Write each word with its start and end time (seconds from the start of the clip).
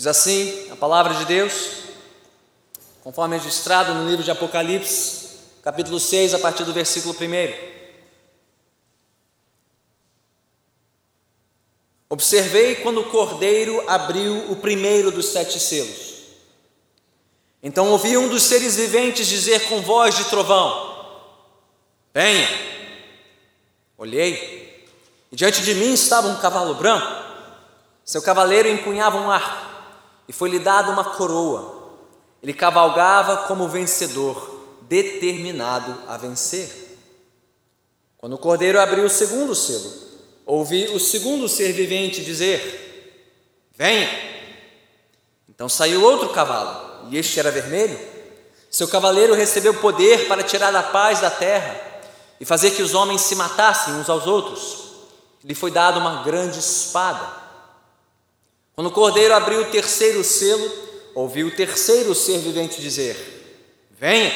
Diz 0.00 0.06
assim 0.06 0.70
a 0.70 0.76
palavra 0.76 1.12
de 1.12 1.26
Deus, 1.26 1.72
conforme 3.04 3.36
registrado 3.36 3.92
no 3.92 4.08
livro 4.08 4.24
de 4.24 4.30
Apocalipse, 4.30 5.36
capítulo 5.62 6.00
6, 6.00 6.32
a 6.32 6.38
partir 6.38 6.64
do 6.64 6.72
versículo 6.72 7.14
1. 7.14 7.18
Observei 12.08 12.76
quando 12.76 13.02
o 13.02 13.10
cordeiro 13.10 13.84
abriu 13.90 14.50
o 14.50 14.56
primeiro 14.56 15.10
dos 15.12 15.26
sete 15.26 15.60
selos. 15.60 16.14
Então 17.62 17.90
ouvi 17.90 18.16
um 18.16 18.30
dos 18.30 18.44
seres 18.44 18.76
viventes 18.76 19.26
dizer 19.26 19.68
com 19.68 19.82
voz 19.82 20.16
de 20.16 20.24
trovão: 20.30 20.96
Venha. 22.14 22.48
Olhei, 23.98 24.82
e 25.30 25.36
diante 25.36 25.60
de 25.60 25.74
mim 25.74 25.92
estava 25.92 26.28
um 26.28 26.40
cavalo 26.40 26.74
branco. 26.76 27.28
Seu 28.02 28.22
cavaleiro 28.22 28.66
empunhava 28.66 29.18
um 29.18 29.30
arco, 29.30 29.69
e 30.30 30.32
foi-lhe 30.32 30.60
dada 30.60 30.92
uma 30.92 31.02
coroa. 31.02 31.90
Ele 32.40 32.54
cavalgava 32.54 33.48
como 33.48 33.66
vencedor, 33.66 34.60
determinado 34.82 35.92
a 36.06 36.16
vencer. 36.16 36.96
Quando 38.16 38.34
o 38.34 38.38
cordeiro 38.38 38.80
abriu 38.80 39.06
o 39.06 39.10
segundo 39.10 39.56
selo, 39.56 39.92
ouvi 40.46 40.86
o 40.90 41.00
segundo 41.00 41.48
ser 41.48 41.72
vivente 41.72 42.24
dizer: 42.24 43.26
Venha. 43.76 44.08
Então 45.48 45.68
saiu 45.68 46.00
outro 46.00 46.28
cavalo, 46.28 47.08
e 47.10 47.18
este 47.18 47.40
era 47.40 47.50
vermelho. 47.50 47.98
Seu 48.70 48.86
cavaleiro 48.86 49.34
recebeu 49.34 49.74
poder 49.80 50.28
para 50.28 50.44
tirar 50.44 50.72
a 50.76 50.82
paz 50.84 51.20
da 51.20 51.30
terra 51.30 51.76
e 52.38 52.44
fazer 52.44 52.70
que 52.70 52.82
os 52.82 52.94
homens 52.94 53.22
se 53.22 53.34
matassem 53.34 53.94
uns 53.94 54.08
aos 54.08 54.28
outros. 54.28 54.92
Lhe 55.42 55.56
foi 55.56 55.72
dada 55.72 55.98
uma 55.98 56.22
grande 56.22 56.60
espada. 56.60 57.39
Quando 58.80 58.88
o 58.88 58.92
cordeiro 58.92 59.34
abriu 59.34 59.60
o 59.60 59.66
terceiro 59.66 60.24
selo, 60.24 60.72
ouvi 61.14 61.44
o 61.44 61.54
terceiro 61.54 62.14
ser 62.14 62.38
vivente 62.38 62.80
dizer: 62.80 63.14
Venha. 63.90 64.32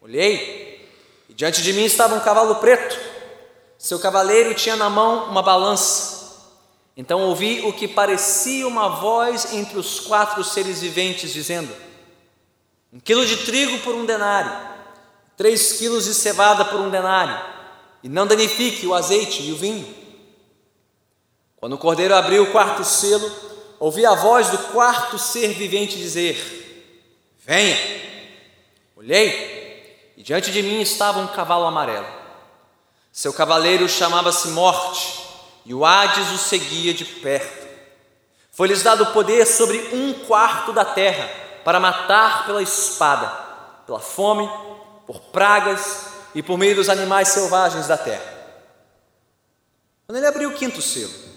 Olhei, 0.00 0.84
e 1.28 1.34
diante 1.34 1.62
de 1.62 1.72
mim 1.72 1.84
estava 1.84 2.16
um 2.16 2.20
cavalo 2.20 2.56
preto 2.56 2.98
seu 3.78 4.00
cavaleiro 4.00 4.54
tinha 4.54 4.74
na 4.74 4.90
mão 4.90 5.26
uma 5.26 5.40
balança. 5.40 6.50
Então 6.96 7.20
ouvi 7.20 7.60
o 7.60 7.72
que 7.72 7.86
parecia 7.86 8.66
uma 8.66 8.88
voz 8.88 9.54
entre 9.54 9.78
os 9.78 10.00
quatro 10.00 10.42
seres 10.42 10.80
viventes, 10.80 11.32
dizendo: 11.32 11.72
Um 12.92 12.98
quilo 12.98 13.24
de 13.24 13.36
trigo 13.44 13.78
por 13.84 13.94
um 13.94 14.04
denário, 14.04 14.50
três 15.36 15.74
quilos 15.74 16.06
de 16.06 16.14
cevada 16.14 16.64
por 16.64 16.80
um 16.80 16.90
denário, 16.90 17.40
e 18.02 18.08
não 18.08 18.26
danifique 18.26 18.84
o 18.84 18.94
azeite 18.94 19.44
e 19.44 19.52
o 19.52 19.56
vinho. 19.56 20.07
Quando 21.60 21.72
o 21.72 21.78
cordeiro 21.78 22.14
abriu 22.14 22.44
o 22.44 22.52
quarto 22.52 22.84
selo, 22.84 23.30
ouvi 23.80 24.06
a 24.06 24.14
voz 24.14 24.48
do 24.50 24.58
quarto 24.58 25.18
ser 25.18 25.48
vivente 25.54 25.96
dizer: 25.96 26.36
Venha. 27.38 27.76
Olhei, 28.96 30.12
e 30.16 30.22
diante 30.22 30.50
de 30.50 30.62
mim 30.62 30.80
estava 30.80 31.20
um 31.20 31.26
cavalo 31.28 31.64
amarelo. 31.64 32.06
Seu 33.12 33.32
cavaleiro 33.32 33.88
chamava-se 33.88 34.48
Morte, 34.48 35.24
e 35.64 35.74
o 35.74 35.84
Hades 35.84 36.30
o 36.30 36.38
seguia 36.38 36.94
de 36.94 37.04
perto. 37.04 37.66
Foi-lhes 38.52 38.82
dado 38.82 39.06
poder 39.06 39.46
sobre 39.46 39.78
um 39.92 40.12
quarto 40.26 40.72
da 40.72 40.84
terra 40.84 41.28
para 41.64 41.78
matar 41.78 42.46
pela 42.46 42.62
espada, 42.62 43.28
pela 43.86 44.00
fome, 44.00 44.48
por 45.06 45.20
pragas 45.20 46.06
e 46.34 46.42
por 46.42 46.58
meio 46.58 46.76
dos 46.76 46.88
animais 46.88 47.28
selvagens 47.28 47.86
da 47.86 47.96
terra. 47.96 48.38
Quando 50.06 50.18
ele 50.18 50.26
abriu 50.26 50.50
o 50.50 50.54
quinto 50.54 50.82
selo, 50.82 51.27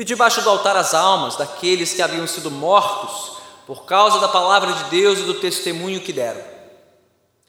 vi 0.00 0.04
debaixo 0.04 0.40
do 0.40 0.48
altar 0.48 0.78
as 0.78 0.94
almas 0.94 1.36
daqueles 1.36 1.92
que 1.92 2.00
haviam 2.00 2.26
sido 2.26 2.50
mortos 2.50 3.36
por 3.66 3.84
causa 3.84 4.18
da 4.18 4.28
palavra 4.28 4.72
de 4.72 4.84
Deus 4.84 5.18
e 5.18 5.24
do 5.24 5.34
testemunho 5.34 6.00
que 6.00 6.10
deram. 6.10 6.42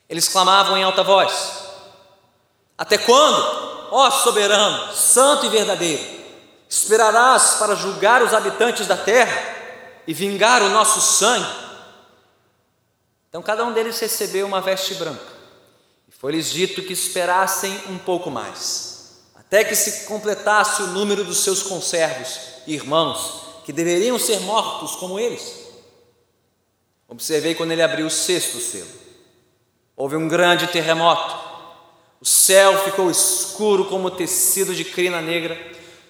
Eles 0.09 0.28
clamavam 0.28 0.78
em 0.78 0.84
alta 0.84 1.01
voz: 1.01 1.63
Até 2.78 2.97
quando? 2.97 3.72
ó 3.90 4.09
soberano, 4.11 4.94
santo 4.94 5.45
e 5.45 5.50
verdadeiro, 5.50 6.03
esperarás 6.67 7.56
para 7.56 7.75
julgar 7.75 8.22
os 8.22 8.34
habitantes 8.34 8.85
da 8.85 8.97
terra 8.97 9.56
e 10.06 10.13
vingar 10.13 10.61
o 10.61 10.69
nosso 10.69 11.00
sangue? 11.00 11.53
Então 13.29 13.41
cada 13.41 13.63
um 13.63 13.72
deles 13.72 13.97
recebeu 13.97 14.45
uma 14.45 14.59
veste 14.59 14.94
branca, 14.95 15.25
e 16.06 16.11
foi-lhes 16.11 16.51
dito 16.51 16.81
que 16.81 16.91
esperassem 16.91 17.81
um 17.88 17.97
pouco 17.97 18.29
mais, 18.29 18.91
até 19.51 19.66
que 19.66 19.75
se 19.75 20.06
completasse 20.06 20.81
o 20.81 20.88
número 20.88 21.25
dos 21.25 21.44
seus 21.44 21.62
conservos 21.62 22.39
e 22.66 22.73
irmãos, 22.73 23.41
que 23.66 23.73
deveriam 23.73 24.17
ser 24.17 24.39
mortos 24.39 24.95
como 24.95 25.19
eles. 25.19 25.67
Observei 27.06 27.53
quando 27.53 27.73
ele 27.73 27.81
abriu 27.81 28.07
o 28.07 28.09
sexto 28.09 28.59
selo. 28.59 28.88
Houve 29.97 30.16
um 30.16 30.29
grande 30.29 30.67
terremoto 30.67 31.51
o 32.22 32.25
céu 32.25 32.78
ficou 32.84 33.09
escuro 33.09 33.85
como 33.85 34.11
tecido 34.11 34.75
de 34.75 34.85
crina 34.85 35.19
negra, 35.19 35.57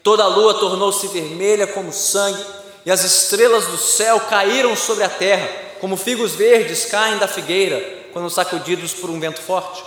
toda 0.04 0.26
a 0.26 0.28
lua 0.28 0.54
tornou-se 0.56 1.08
vermelha 1.08 1.66
como 1.66 1.94
sangue, 1.94 2.46
e 2.86 2.92
as 2.92 3.06
estrelas 3.06 3.68
do 3.68 3.78
céu 3.78 4.20
caíram 4.20 4.76
sobre 4.76 5.06
a 5.06 5.10
terra, 5.10 5.48
como 5.80 5.96
figos 5.96 6.34
verdes 6.34 6.84
caem 6.86 7.18
da 7.18 7.30
figueira 7.30 7.80
quando 8.12 8.30
sacudidos 8.30 8.94
por 8.94 9.10
um 9.10 9.22
vento 9.22 9.40
forte. 9.40 9.82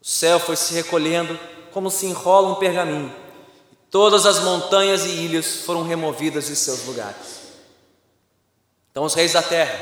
O 0.00 0.06
céu 0.06 0.38
foi 0.38 0.54
se 0.54 0.72
recolhendo 0.72 1.36
como 1.78 1.92
se 1.92 2.06
enrola 2.06 2.48
um 2.48 2.54
pergaminho, 2.56 3.14
todas 3.88 4.26
as 4.26 4.40
montanhas 4.40 5.04
e 5.04 5.10
ilhas 5.10 5.58
foram 5.64 5.84
removidas 5.84 6.46
de 6.46 6.56
seus 6.56 6.84
lugares. 6.86 7.38
Então 8.90 9.04
os 9.04 9.14
reis 9.14 9.34
da 9.34 9.42
terra, 9.42 9.78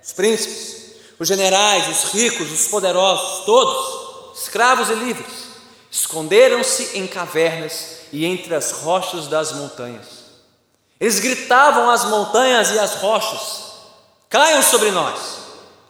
os 0.00 0.12
príncipes, 0.12 0.92
os 1.18 1.26
generais, 1.26 1.88
os 1.88 2.12
ricos, 2.12 2.48
os 2.52 2.68
poderosos, 2.68 3.44
todos, 3.44 4.38
escravos 4.40 4.88
e 4.88 4.94
livres, 4.94 5.48
esconderam-se 5.90 6.96
em 6.96 7.08
cavernas 7.08 8.02
e 8.12 8.24
entre 8.24 8.54
as 8.54 8.70
rochas 8.70 9.26
das 9.26 9.50
montanhas. 9.50 10.06
Eles 11.00 11.18
gritavam 11.18 11.90
às 11.90 12.04
montanhas 12.04 12.70
e 12.70 12.78
às 12.78 12.94
rochas: 12.94 13.64
Caiam 14.30 14.62
sobre 14.62 14.92
nós, 14.92 15.18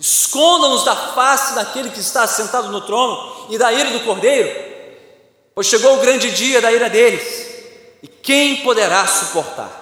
escondam-nos 0.00 0.82
da 0.84 0.96
face 0.96 1.54
daquele 1.54 1.90
que 1.90 2.00
está 2.00 2.26
sentado 2.26 2.69
no 2.69 2.80
trono 2.80 3.48
e 3.50 3.58
da 3.58 3.70
ira 3.70 3.90
do 3.90 4.00
cordeiro, 4.00 4.72
pois 5.54 5.66
chegou 5.66 5.96
o 5.96 6.00
grande 6.00 6.30
dia 6.30 6.60
da 6.60 6.72
ira 6.72 6.88
deles, 6.88 7.52
e 8.02 8.08
quem 8.08 8.62
poderá 8.62 9.06
suportar? 9.06 9.80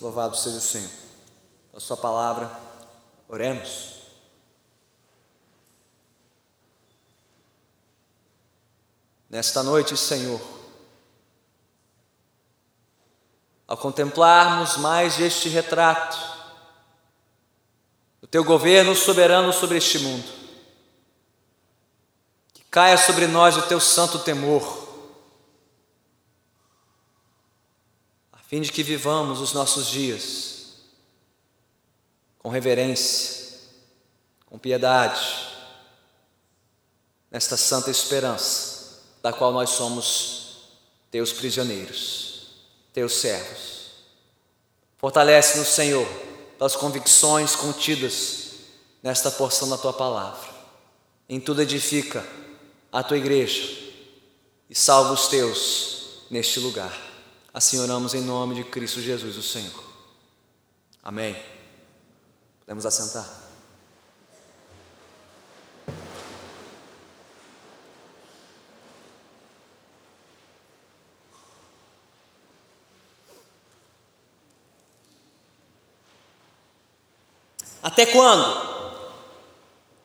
Louvado 0.00 0.36
seja 0.36 0.56
o 0.56 0.60
Senhor, 0.60 0.90
a 1.74 1.80
Sua 1.80 1.96
palavra, 1.96 2.50
oremos. 3.28 3.92
Nesta 9.30 9.62
noite, 9.62 9.96
Senhor, 9.96 10.40
ao 13.66 13.78
contemplarmos 13.78 14.76
mais 14.76 15.18
este 15.18 15.48
retrato 15.48 16.18
do 18.20 18.26
Teu 18.26 18.44
governo 18.44 18.94
soberano 18.94 19.50
sobre 19.50 19.78
este 19.78 20.00
mundo, 20.00 20.41
caia 22.72 22.96
sobre 22.96 23.26
nós 23.26 23.54
o 23.58 23.62
Teu 23.68 23.78
santo 23.78 24.18
temor, 24.20 24.88
a 28.32 28.38
fim 28.38 28.62
de 28.62 28.72
que 28.72 28.82
vivamos 28.82 29.42
os 29.42 29.52
nossos 29.52 29.86
dias 29.86 30.62
com 32.38 32.48
reverência, 32.48 33.58
com 34.46 34.58
piedade, 34.58 35.54
nesta 37.30 37.58
santa 37.58 37.90
esperança 37.90 39.02
da 39.22 39.34
qual 39.34 39.52
nós 39.52 39.68
somos 39.68 40.70
teus 41.10 41.30
prisioneiros, 41.30 42.64
teus 42.90 43.16
servos. 43.16 43.90
Fortalece-nos, 44.96 45.68
Senhor, 45.68 46.08
das 46.58 46.74
convicções 46.74 47.54
contidas 47.54 48.52
nesta 49.02 49.30
porção 49.30 49.68
da 49.68 49.76
tua 49.76 49.92
palavra. 49.92 50.50
Em 51.28 51.38
tudo 51.38 51.60
edifica 51.60 52.26
a 52.92 53.02
tua 53.02 53.16
igreja 53.16 53.80
e 54.68 54.74
salva 54.74 55.12
os 55.14 55.26
teus 55.28 56.26
neste 56.30 56.60
lugar. 56.60 56.94
Assim 57.54 57.78
oramos 57.78 58.12
em 58.12 58.20
nome 58.20 58.54
de 58.54 58.64
Cristo 58.64 59.00
Jesus, 59.00 59.36
o 59.36 59.42
Senhor. 59.42 59.82
Amém. 61.02 61.34
Podemos 62.60 62.84
assentar. 62.84 63.40
Até 77.82 78.06
quando? 78.06 78.70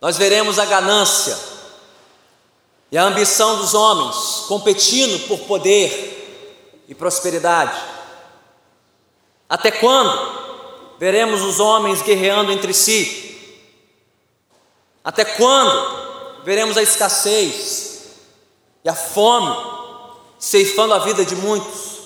Nós 0.01 0.17
veremos 0.17 0.57
a 0.57 0.65
ganância 0.65 1.56
e 2.91 2.97
a 2.97 3.03
ambição 3.03 3.57
dos 3.57 3.73
homens 3.73 4.45
competindo 4.47 5.27
por 5.27 5.39
poder 5.39 6.83
e 6.87 6.95
prosperidade. 6.95 7.77
Até 9.49 9.71
quando 9.71 10.95
veremos 10.97 11.41
os 11.41 11.59
homens 11.59 12.01
guerreando 12.01 12.51
entre 12.51 12.73
si? 12.73 13.25
Até 15.03 15.23
quando 15.23 16.43
veremos 16.43 16.77
a 16.77 16.83
escassez 16.83 18.03
e 18.83 18.89
a 18.89 18.95
fome 18.95 19.55
ceifando 20.39 20.93
a 20.93 20.99
vida 20.99 21.25
de 21.25 21.35
muitos? 21.35 21.97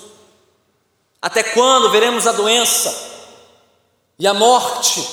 Até 1.20 1.42
quando 1.42 1.90
veremos 1.90 2.26
a 2.26 2.32
doença 2.32 3.10
e 4.18 4.26
a 4.26 4.34
morte 4.34 5.08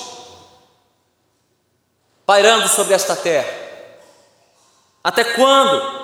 pairando 2.25 2.67
sobre 2.67 2.93
esta 2.95 3.15
terra? 3.15 3.58
Até 5.03 5.23
quando 5.23 5.99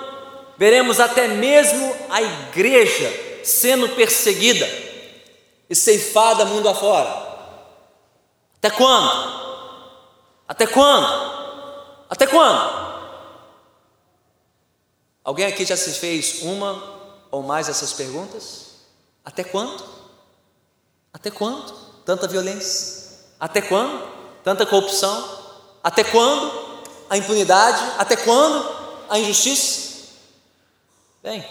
veremos 0.56 1.00
até 1.00 1.28
mesmo 1.28 1.94
a 2.08 2.22
igreja 2.22 3.42
sendo 3.44 3.88
perseguida 3.90 4.66
e 5.68 5.74
ceifada 5.74 6.44
mundo 6.44 6.68
afora? 6.68 7.26
Até 8.56 8.70
quando? 8.70 9.36
Até 10.48 10.66
quando? 10.66 11.36
Até 12.08 12.26
quando? 12.26 12.86
Alguém 15.22 15.46
aqui 15.46 15.64
já 15.64 15.76
se 15.76 15.92
fez 15.92 16.42
uma 16.42 16.82
ou 17.30 17.42
mais 17.42 17.66
dessas 17.66 17.92
perguntas? 17.92 18.66
Até 19.24 19.42
quando? 19.44 19.84
Até 21.12 21.30
quando? 21.30 21.72
Tanta 22.04 22.28
violência? 22.28 23.26
Até 23.38 23.60
quando? 23.60 24.06
Tanta 24.44 24.64
corrupção? 24.64 25.28
Até 25.82 26.04
quando? 26.04 26.66
A 27.10 27.16
impunidade? 27.16 27.82
Até 27.98 28.16
quando? 28.16 28.85
A 29.08 29.18
injustiça? 29.18 30.08
Bem, 31.22 31.44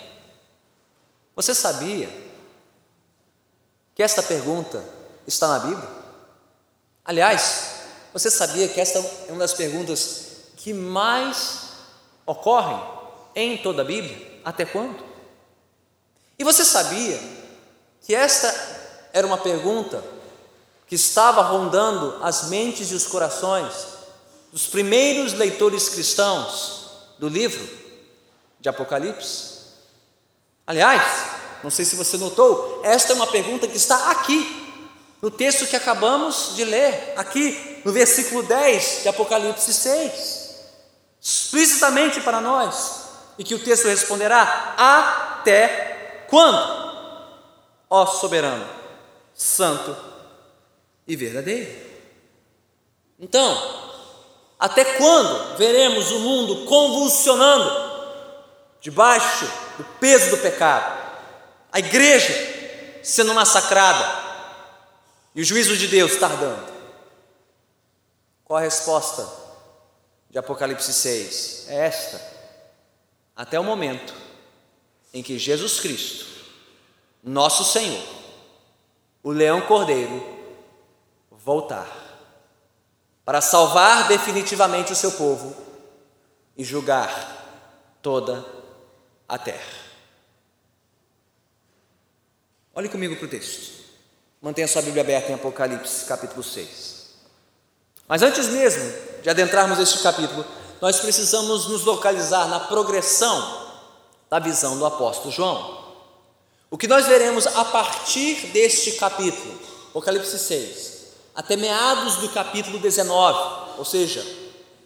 você 1.35 1.53
sabia 1.53 2.09
que 3.93 4.03
esta 4.03 4.23
pergunta 4.23 4.83
está 5.27 5.47
na 5.47 5.59
Bíblia? 5.59 5.89
Aliás, 7.03 7.75
você 8.13 8.31
sabia 8.31 8.67
que 8.67 8.79
esta 8.79 8.99
é 9.27 9.31
uma 9.31 9.39
das 9.39 9.53
perguntas 9.53 10.25
que 10.55 10.73
mais 10.73 11.59
ocorrem 12.25 12.81
em 13.35 13.57
toda 13.57 13.81
a 13.81 13.85
Bíblia? 13.85 14.39
Até 14.43 14.65
quando? 14.65 15.03
E 16.39 16.43
você 16.43 16.63
sabia 16.63 17.19
que 18.01 18.13
esta 18.13 18.53
era 19.13 19.25
uma 19.25 19.37
pergunta 19.37 20.03
que 20.87 20.95
estava 20.95 21.41
rondando 21.41 22.23
as 22.23 22.49
mentes 22.49 22.91
e 22.91 22.95
os 22.95 23.07
corações 23.07 23.73
dos 24.51 24.67
primeiros 24.67 25.33
leitores 25.33 25.89
cristãos 25.89 26.84
do 27.17 27.27
livro 27.27 27.67
de 28.59 28.69
Apocalipse? 28.69 29.55
Aliás, 30.67 31.01
não 31.63 31.69
sei 31.69 31.85
se 31.85 31.95
você 31.95 32.17
notou, 32.17 32.81
esta 32.83 33.13
é 33.13 33.15
uma 33.15 33.27
pergunta 33.27 33.67
que 33.67 33.77
está 33.77 34.11
aqui, 34.11 34.63
no 35.21 35.31
texto 35.31 35.67
que 35.67 35.75
acabamos 35.75 36.55
de 36.55 36.63
ler, 36.63 37.13
aqui 37.15 37.81
no 37.83 37.91
versículo 37.91 38.43
10 38.43 39.03
de 39.03 39.09
Apocalipse 39.09 39.73
6, 39.73 40.55
explicitamente 41.21 42.21
para 42.21 42.41
nós, 42.41 43.05
e 43.37 43.43
que 43.43 43.55
o 43.55 43.63
texto 43.63 43.87
responderá: 43.87 44.75
Até 44.77 46.25
quando? 46.29 46.85
Ó 47.89 48.05
soberano, 48.05 48.67
santo 49.33 49.95
e 51.07 51.15
verdadeiro. 51.15 51.71
Então, 53.19 53.84
até 54.59 54.85
quando 54.97 55.57
veremos 55.57 56.11
o 56.11 56.19
mundo 56.19 56.65
convulsionando 56.65 57.85
debaixo 58.79 59.45
do 59.77 59.83
peso 59.99 60.31
do 60.31 60.37
pecado, 60.37 61.03
a 61.71 61.79
igreja 61.79 62.33
sendo 63.03 63.33
massacrada 63.33 64.23
e 65.33 65.41
o 65.41 65.43
juízo 65.43 65.75
de 65.75 65.87
Deus 65.87 66.15
tardando. 66.15 66.73
Qual 68.45 68.57
a 68.57 68.61
resposta 68.61 69.27
de 70.29 70.37
Apocalipse 70.37 70.93
6? 70.93 71.65
É 71.67 71.87
esta: 71.87 72.21
até 73.35 73.59
o 73.59 73.63
momento 73.63 74.13
em 75.13 75.21
que 75.21 75.37
Jesus 75.37 75.79
Cristo, 75.79 76.25
nosso 77.23 77.65
Senhor, 77.65 78.03
o 79.23 79.31
leão 79.31 79.61
cordeiro, 79.61 80.23
voltar 81.31 82.04
para 83.25 83.41
salvar 83.41 84.07
definitivamente 84.07 84.93
o 84.93 84.95
seu 84.95 85.11
povo 85.13 85.55
e 86.55 86.63
julgar 86.63 87.97
toda 88.01 88.45
a 89.27 89.37
terra. 89.37 89.85
Olhe 92.75 92.87
comigo 92.87 93.15
para 93.15 93.25
o 93.25 93.29
texto. 93.29 93.83
Mantenha 94.41 94.67
sua 94.67 94.83
Bíblia 94.83 95.01
aberta 95.01 95.31
em 95.31 95.35
Apocalipse, 95.35 96.05
capítulo 96.05 96.43
6. 96.43 97.05
Mas 98.07 98.21
antes 98.21 98.47
mesmo 98.49 98.83
de 99.23 99.29
adentrarmos 99.29 99.79
este 99.79 100.03
capítulo, 100.03 100.45
nós 100.79 100.99
precisamos 100.99 101.67
nos 101.67 101.83
localizar 101.83 102.47
na 102.47 102.59
progressão 102.59 103.65
da 104.29 104.37
visão 104.37 104.77
do 104.77 104.85
apóstolo 104.85 105.31
João. 105.31 105.83
O 106.69 106.77
que 106.77 106.87
nós 106.87 107.07
veremos 107.07 107.47
a 107.47 107.65
partir 107.65 108.47
deste 108.47 108.91
capítulo, 108.93 109.59
Apocalipse 109.89 110.37
6, 110.37 110.94
até 111.35 111.57
meados 111.57 112.15
do 112.15 112.29
capítulo 112.29 112.79
19, 112.79 113.77
ou 113.77 113.83
seja, 113.83 114.25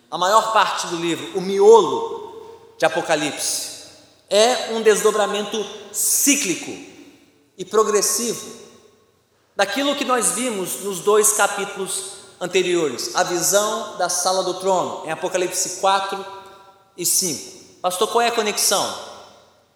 a 0.10 0.18
maior 0.18 0.52
parte 0.52 0.88
do 0.88 0.96
livro, 0.96 1.38
o 1.38 1.42
miolo 1.42 2.74
de 2.78 2.86
Apocalipse, 2.86 3.70
é 4.30 4.72
um 4.74 4.82
desdobramento 4.82 5.64
cíclico 5.92 6.72
e 7.58 7.64
progressivo 7.64 8.60
daquilo 9.56 9.96
que 9.96 10.06
nós 10.06 10.32
vimos 10.32 10.82
nos 10.82 11.02
dois 11.02 11.34
capítulos 11.34 12.14
anteriores, 12.42 13.16
a 13.16 13.24
visão 13.24 13.98
da 13.98 14.10
sala 14.10 14.44
do 14.44 14.56
trono, 14.56 15.06
em 15.06 15.12
Apocalipse 15.12 15.82
4 15.82 16.26
e 16.98 17.06
5. 17.06 17.60
Pastor, 17.82 18.08
qual 18.08 18.22
é 18.22 18.28
a 18.30 18.32
conexão 18.32 18.98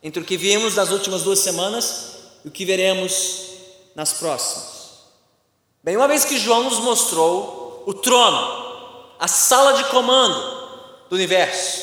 entre 0.01 0.21
o 0.21 0.25
que 0.25 0.37
vimos 0.37 0.75
nas 0.75 0.89
últimas 0.89 1.23
duas 1.23 1.39
semanas 1.39 2.13
e 2.43 2.47
o 2.47 2.51
que 2.51 2.65
veremos 2.65 3.41
nas 3.95 4.13
próximas? 4.13 4.72
Bem, 5.83 5.97
uma 5.97 6.07
vez 6.07 6.23
que 6.23 6.39
João 6.39 6.63
nos 6.63 6.79
mostrou 6.79 7.83
o 7.85 7.93
trono, 7.93 8.63
a 9.19 9.27
sala 9.27 9.73
de 9.73 9.83
comando 9.85 10.39
do 11.09 11.15
universo, 11.15 11.81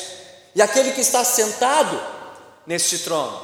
e 0.55 0.61
aquele 0.61 0.91
que 0.91 1.01
está 1.01 1.23
sentado 1.23 2.01
neste 2.65 2.97
trono. 2.97 3.39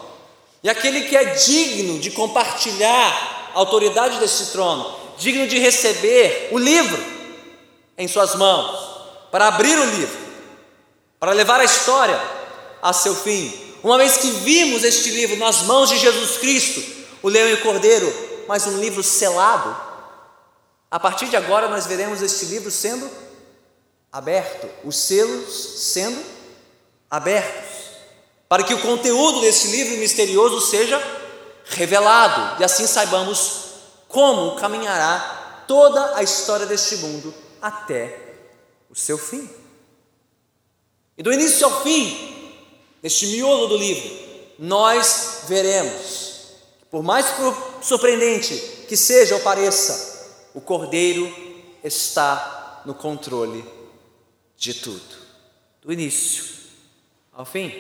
E 0.64 0.70
aquele 0.70 1.02
que 1.02 1.16
é 1.16 1.26
digno 1.26 2.00
de 2.00 2.10
compartilhar 2.10 3.52
a 3.54 3.60
autoridade 3.60 4.20
deste 4.20 4.48
trono, 4.48 4.92
digno 5.20 5.46
de 5.46 5.60
receber 5.60 6.50
o 6.52 6.58
livro 6.58 7.06
em 7.96 8.08
suas 8.08 8.34
mãos, 8.34 8.98
para 9.30 9.50
abrir 9.50 9.78
o 9.78 9.86
livro, 9.86 10.18
para 11.20 11.34
levar 11.34 11.60
a 11.60 11.66
história 11.66 12.20
a 12.82 12.92
seu 12.94 13.14
fim. 13.14 13.54
Uma 13.84 14.00
vez 14.00 14.18
que 14.18 14.32
vimos 14.32 14.84
este 14.84 15.12
livro 15.12 15.38
nas 15.38 15.62
mãos 15.62 15.90
de 15.90 16.00
Jesus 16.00 16.38
Cristo, 16.40 16.84
o 17.22 17.30
leão 17.30 17.48
e 17.48 17.54
o 17.54 17.62
cordeiro, 17.62 18.12
mas 18.48 18.66
um 18.66 18.80
livro 18.80 19.04
selado, 19.04 19.87
a 20.90 21.00
partir 21.00 21.28
de 21.28 21.36
agora 21.36 21.68
nós 21.68 21.86
veremos 21.86 22.22
este 22.22 22.46
livro 22.46 22.72
sendo 22.72 23.10
aberto, 24.12 24.70
os 24.84 24.96
selos 24.98 25.54
sendo 25.94 26.24
abertos 27.10 27.78
para 28.48 28.64
que 28.64 28.74
o 28.74 28.82
conteúdo 28.82 29.42
desse 29.42 29.68
livro 29.68 29.98
misterioso 29.98 30.62
seja 30.62 31.02
revelado 31.66 32.62
e 32.62 32.64
assim 32.64 32.88
saibamos 32.88 33.66
como 34.08 34.56
caminhará 34.56 35.66
toda 35.68 36.16
a 36.16 36.24
história 36.24 36.66
deste 36.66 36.96
mundo 36.98 37.34
até 37.62 38.18
o 38.90 38.96
seu 38.96 39.18
fim. 39.18 39.50
E 41.18 41.24
do 41.24 41.34
início 41.34 41.66
ao 41.66 41.84
fim, 41.84 42.62
neste 43.04 43.28
miolo 43.28 43.68
do 43.68 43.78
livro, 43.78 44.10
nós 44.58 45.42
veremos, 45.48 46.54
por 46.90 47.04
mais 47.04 47.26
surpreendente 47.82 48.86
que 48.88 48.96
seja 48.96 49.36
ou 49.36 49.42
pareça, 49.42 50.07
o 50.58 50.62
Cordeiro 50.62 51.32
está 51.84 52.82
no 52.84 52.96
controle 52.96 53.64
de 54.58 54.74
tudo, 54.74 55.16
do 55.84 55.94
início 55.94 56.46
ao 57.32 57.46
fim. 57.46 57.72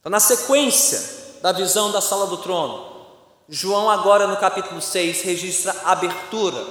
Então, 0.00 0.10
na 0.10 0.18
sequência 0.18 1.38
da 1.40 1.52
visão 1.52 1.92
da 1.92 2.00
sala 2.00 2.26
do 2.26 2.38
trono, 2.38 3.06
João, 3.48 3.88
agora 3.88 4.26
no 4.26 4.36
capítulo 4.36 4.82
6, 4.82 5.22
registra 5.22 5.72
a 5.84 5.92
abertura 5.92 6.66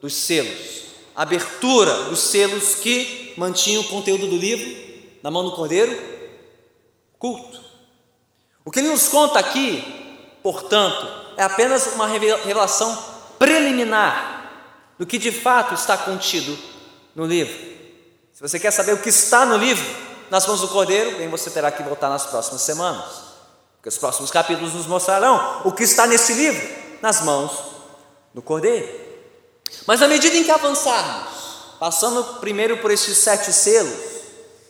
dos 0.00 0.14
selos, 0.14 0.84
a 1.14 1.20
abertura 1.20 2.04
dos 2.04 2.20
selos 2.20 2.76
que 2.76 3.34
mantinham 3.36 3.82
o 3.82 3.88
conteúdo 3.88 4.26
do 4.26 4.38
livro 4.38 4.74
na 5.22 5.30
mão 5.30 5.44
do 5.44 5.52
cordeiro, 5.52 5.94
culto. 7.18 7.60
O 8.64 8.70
que 8.70 8.78
ele 8.78 8.88
nos 8.88 9.08
conta 9.08 9.38
aqui, 9.38 9.84
portanto, 10.42 11.06
é 11.36 11.42
apenas 11.42 11.88
uma 11.88 12.06
revelação 12.06 13.11
preliminar 13.42 14.94
do 14.96 15.04
que 15.04 15.18
de 15.18 15.32
fato 15.32 15.74
está 15.74 15.96
contido 15.96 16.56
no 17.12 17.26
livro. 17.26 17.52
Se 18.32 18.40
você 18.40 18.56
quer 18.56 18.70
saber 18.70 18.92
o 18.92 18.98
que 18.98 19.08
está 19.08 19.44
no 19.44 19.56
livro, 19.56 19.84
nas 20.30 20.46
mãos 20.46 20.60
do 20.60 20.68
Cordeiro, 20.68 21.18
bem, 21.18 21.28
você 21.28 21.50
terá 21.50 21.72
que 21.72 21.82
voltar 21.82 22.08
nas 22.08 22.24
próximas 22.24 22.62
semanas, 22.62 23.04
porque 23.74 23.88
os 23.88 23.98
próximos 23.98 24.30
capítulos 24.30 24.74
nos 24.74 24.86
mostrarão 24.86 25.62
o 25.64 25.72
que 25.72 25.82
está 25.82 26.06
nesse 26.06 26.34
livro 26.34 26.68
nas 27.02 27.22
mãos 27.22 27.50
do 28.32 28.40
Cordeiro. 28.40 28.88
Mas 29.88 30.00
à 30.00 30.06
medida 30.06 30.36
em 30.36 30.44
que 30.44 30.50
avançarmos, 30.52 31.32
passando 31.80 32.38
primeiro 32.38 32.76
por 32.78 32.92
estes 32.92 33.18
sete 33.18 33.52
selos, 33.52 34.12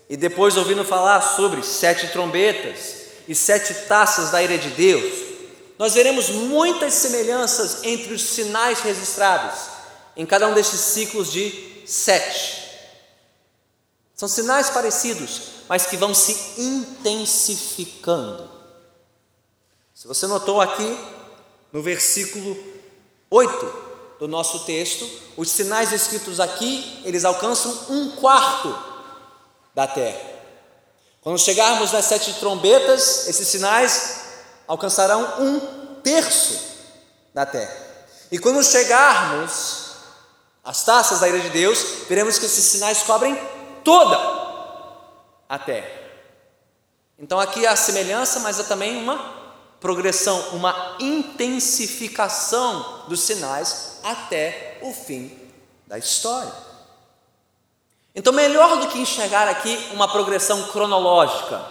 e 0.08 0.16
depois 0.16 0.56
ouvindo 0.56 0.82
falar 0.82 1.20
sobre 1.20 1.62
sete 1.62 2.08
trombetas 2.08 3.02
e 3.28 3.34
sete 3.34 3.74
taças 3.86 4.30
da 4.30 4.42
ira 4.42 4.56
de 4.56 4.70
Deus, 4.70 5.31
nós 5.78 5.94
veremos 5.94 6.28
muitas 6.28 6.94
semelhanças 6.94 7.82
entre 7.82 8.14
os 8.14 8.22
sinais 8.22 8.80
registrados 8.80 9.72
em 10.16 10.26
cada 10.26 10.46
um 10.46 10.54
destes 10.54 10.80
ciclos 10.80 11.32
de 11.32 11.82
sete. 11.86 12.62
São 14.14 14.28
sinais 14.28 14.70
parecidos, 14.70 15.42
mas 15.68 15.86
que 15.86 15.96
vão 15.96 16.14
se 16.14 16.60
intensificando. 16.60 18.48
Se 19.94 20.06
você 20.06 20.26
notou 20.26 20.60
aqui 20.60 20.98
no 21.72 21.82
versículo 21.82 22.56
8 23.30 23.82
do 24.20 24.28
nosso 24.28 24.60
texto, 24.60 25.08
os 25.36 25.50
sinais 25.50 25.90
escritos 25.92 26.38
aqui, 26.38 27.00
eles 27.04 27.24
alcançam 27.24 27.86
um 27.88 28.10
quarto 28.12 28.76
da 29.74 29.86
terra. 29.86 30.20
Quando 31.22 31.38
chegarmos 31.38 31.92
nas 31.92 32.04
sete 32.04 32.34
trombetas, 32.34 33.28
esses 33.28 33.48
sinais 33.48 34.21
alcançarão 34.66 35.40
um 35.40 35.60
terço 36.02 36.72
da 37.34 37.46
terra. 37.46 37.74
E 38.30 38.38
quando 38.38 38.62
chegarmos 38.64 39.92
às 40.64 40.84
taças 40.84 41.20
da 41.20 41.28
ira 41.28 41.40
de 41.40 41.50
Deus, 41.50 42.06
veremos 42.08 42.38
que 42.38 42.46
esses 42.46 42.64
sinais 42.64 43.02
cobrem 43.02 43.38
toda 43.84 44.16
a 45.48 45.58
terra. 45.58 45.90
Então 47.18 47.38
aqui 47.38 47.66
há 47.66 47.76
semelhança, 47.76 48.40
mas 48.40 48.58
há 48.58 48.64
também 48.64 48.96
uma 48.96 49.42
progressão, 49.80 50.38
uma 50.52 50.96
intensificação 51.00 53.04
dos 53.08 53.20
sinais 53.20 53.98
até 54.02 54.78
o 54.82 54.92
fim 54.92 55.38
da 55.86 55.98
história. 55.98 56.52
Então, 58.14 58.32
melhor 58.32 58.78
do 58.78 58.88
que 58.88 58.98
enxergar 58.98 59.48
aqui 59.48 59.88
uma 59.92 60.06
progressão 60.06 60.68
cronológica, 60.68 61.62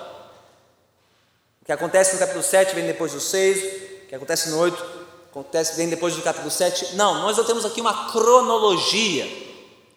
o 1.62 1.66
que 1.66 1.72
acontece 1.72 2.14
no 2.14 2.20
capítulo 2.20 2.44
7 2.44 2.74
vem 2.74 2.88
depois 2.88 3.12
do 3.14 3.20
6, 3.20 3.58
o 4.04 4.08
que 4.08 4.16
acontece 4.16 4.50
no 4.50 4.58
8 4.58 5.02
acontece, 5.30 5.78
vem 5.78 5.88
depois 5.88 6.16
do 6.16 6.22
capítulo 6.22 6.52
7. 6.52 6.96
Não, 6.96 7.22
nós 7.22 7.38
não 7.38 7.44
temos 7.46 7.66
aqui 7.66 7.80
uma 7.80 8.12
cronologia 8.12 9.26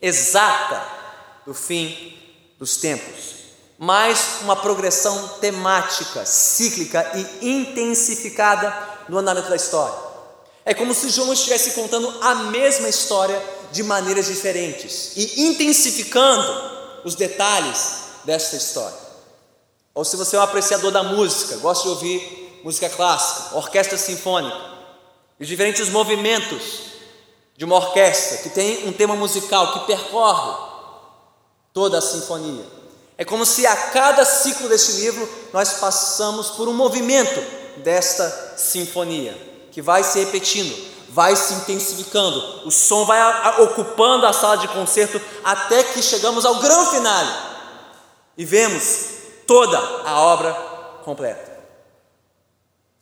exata 0.01 0.85
do 1.45 1.55
fim 1.55 2.17
dos 2.59 2.77
tempos, 2.77 3.35
mas 3.79 4.41
uma 4.43 4.55
progressão 4.55 5.27
temática, 5.41 6.25
cíclica 6.25 7.11
e 7.15 7.51
intensificada 7.51 8.73
no 9.09 9.19
andamento 9.19 9.49
da 9.49 9.57
história. 9.57 9.95
É 10.65 10.73
como 10.73 10.95
se 10.95 11.11
João 11.11 11.33
estivesse 11.33 11.73
contando 11.73 12.09
a 12.23 12.35
mesma 12.35 12.89
história 12.89 13.43
de 13.73 13.83
maneiras 13.83 14.27
diferentes 14.27 15.13
e 15.17 15.43
intensificando 15.43 17.03
os 17.05 17.15
detalhes 17.15 18.05
desta 18.25 18.57
história. 18.57 19.04
Ou 19.95 20.05
se 20.05 20.17
você 20.17 20.35
é 20.35 20.41
um 20.41 20.43
apreciador 20.43 20.91
da 20.91 21.03
música, 21.03 21.57
gosta 21.59 21.85
de 21.85 21.91
ouvir 21.91 22.61
música 22.65 22.89
clássica, 22.89 23.57
orquestra 23.57 23.97
sinfônica, 23.97 24.57
os 25.39 25.47
diferentes 25.47 25.89
movimentos 25.89 26.95
de 27.57 27.65
uma 27.65 27.77
orquestra 27.77 28.39
que 28.39 28.49
tem 28.49 28.89
um 28.89 28.93
tema 28.93 29.15
musical 29.15 29.73
que 29.73 29.87
percorre 29.87 30.57
toda 31.73 31.99
a 31.99 32.03
sinfonia. 32.03 32.65
É 33.17 33.25
como 33.25 33.47
se 33.47 33.65
a 33.65 33.77
cada 33.91 34.25
ciclo 34.25 34.69
deste 34.69 34.93
livro 34.93 35.29
nós 35.53 35.75
passamos 35.75 36.51
por 36.51 36.69
um 36.69 36.73
movimento 36.73 37.41
desta 37.83 38.55
sinfonia, 38.57 39.37
que 39.71 39.81
vai 39.81 40.03
se 40.03 40.19
repetindo, 40.19 40.75
vai 41.11 41.37
se 41.37 41.55
intensificando, 41.55 42.67
o 42.67 42.73
som 42.73 43.05
vai 43.05 43.61
ocupando 43.61 44.27
a 44.27 44.33
sala 44.33 44.57
de 44.57 44.67
concerto 44.69 45.21
até 45.45 45.85
que 45.85 46.03
chegamos 46.03 46.45
ao 46.45 46.57
grande 46.57 46.91
final 46.91 47.25
e 48.37 48.45
vemos 48.45 49.14
toda 49.47 49.79
a 49.79 50.21
obra 50.21 50.53
completa. 51.05 51.53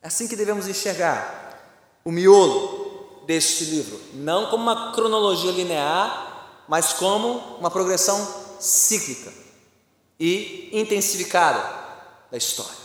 É 0.03 0.09
assim 0.09 0.27
que 0.27 0.37
devemos 0.37 0.67
enxergar 0.67 2.01
o 2.05 2.11
miolo 2.11 3.23
deste 3.27 3.65
livro, 3.65 4.01
não 4.15 4.51
como 4.51 4.65
uma 4.65 4.93
cronologia 4.93 5.53
linear, 5.53 6.65
mas 6.69 6.93
como 6.93 7.39
uma 7.59 7.71
progressão 7.71 8.27
cíclica 8.59 9.33
e 10.19 10.71
intensificada 10.73 11.63
da 12.31 12.37
história. 12.37 12.83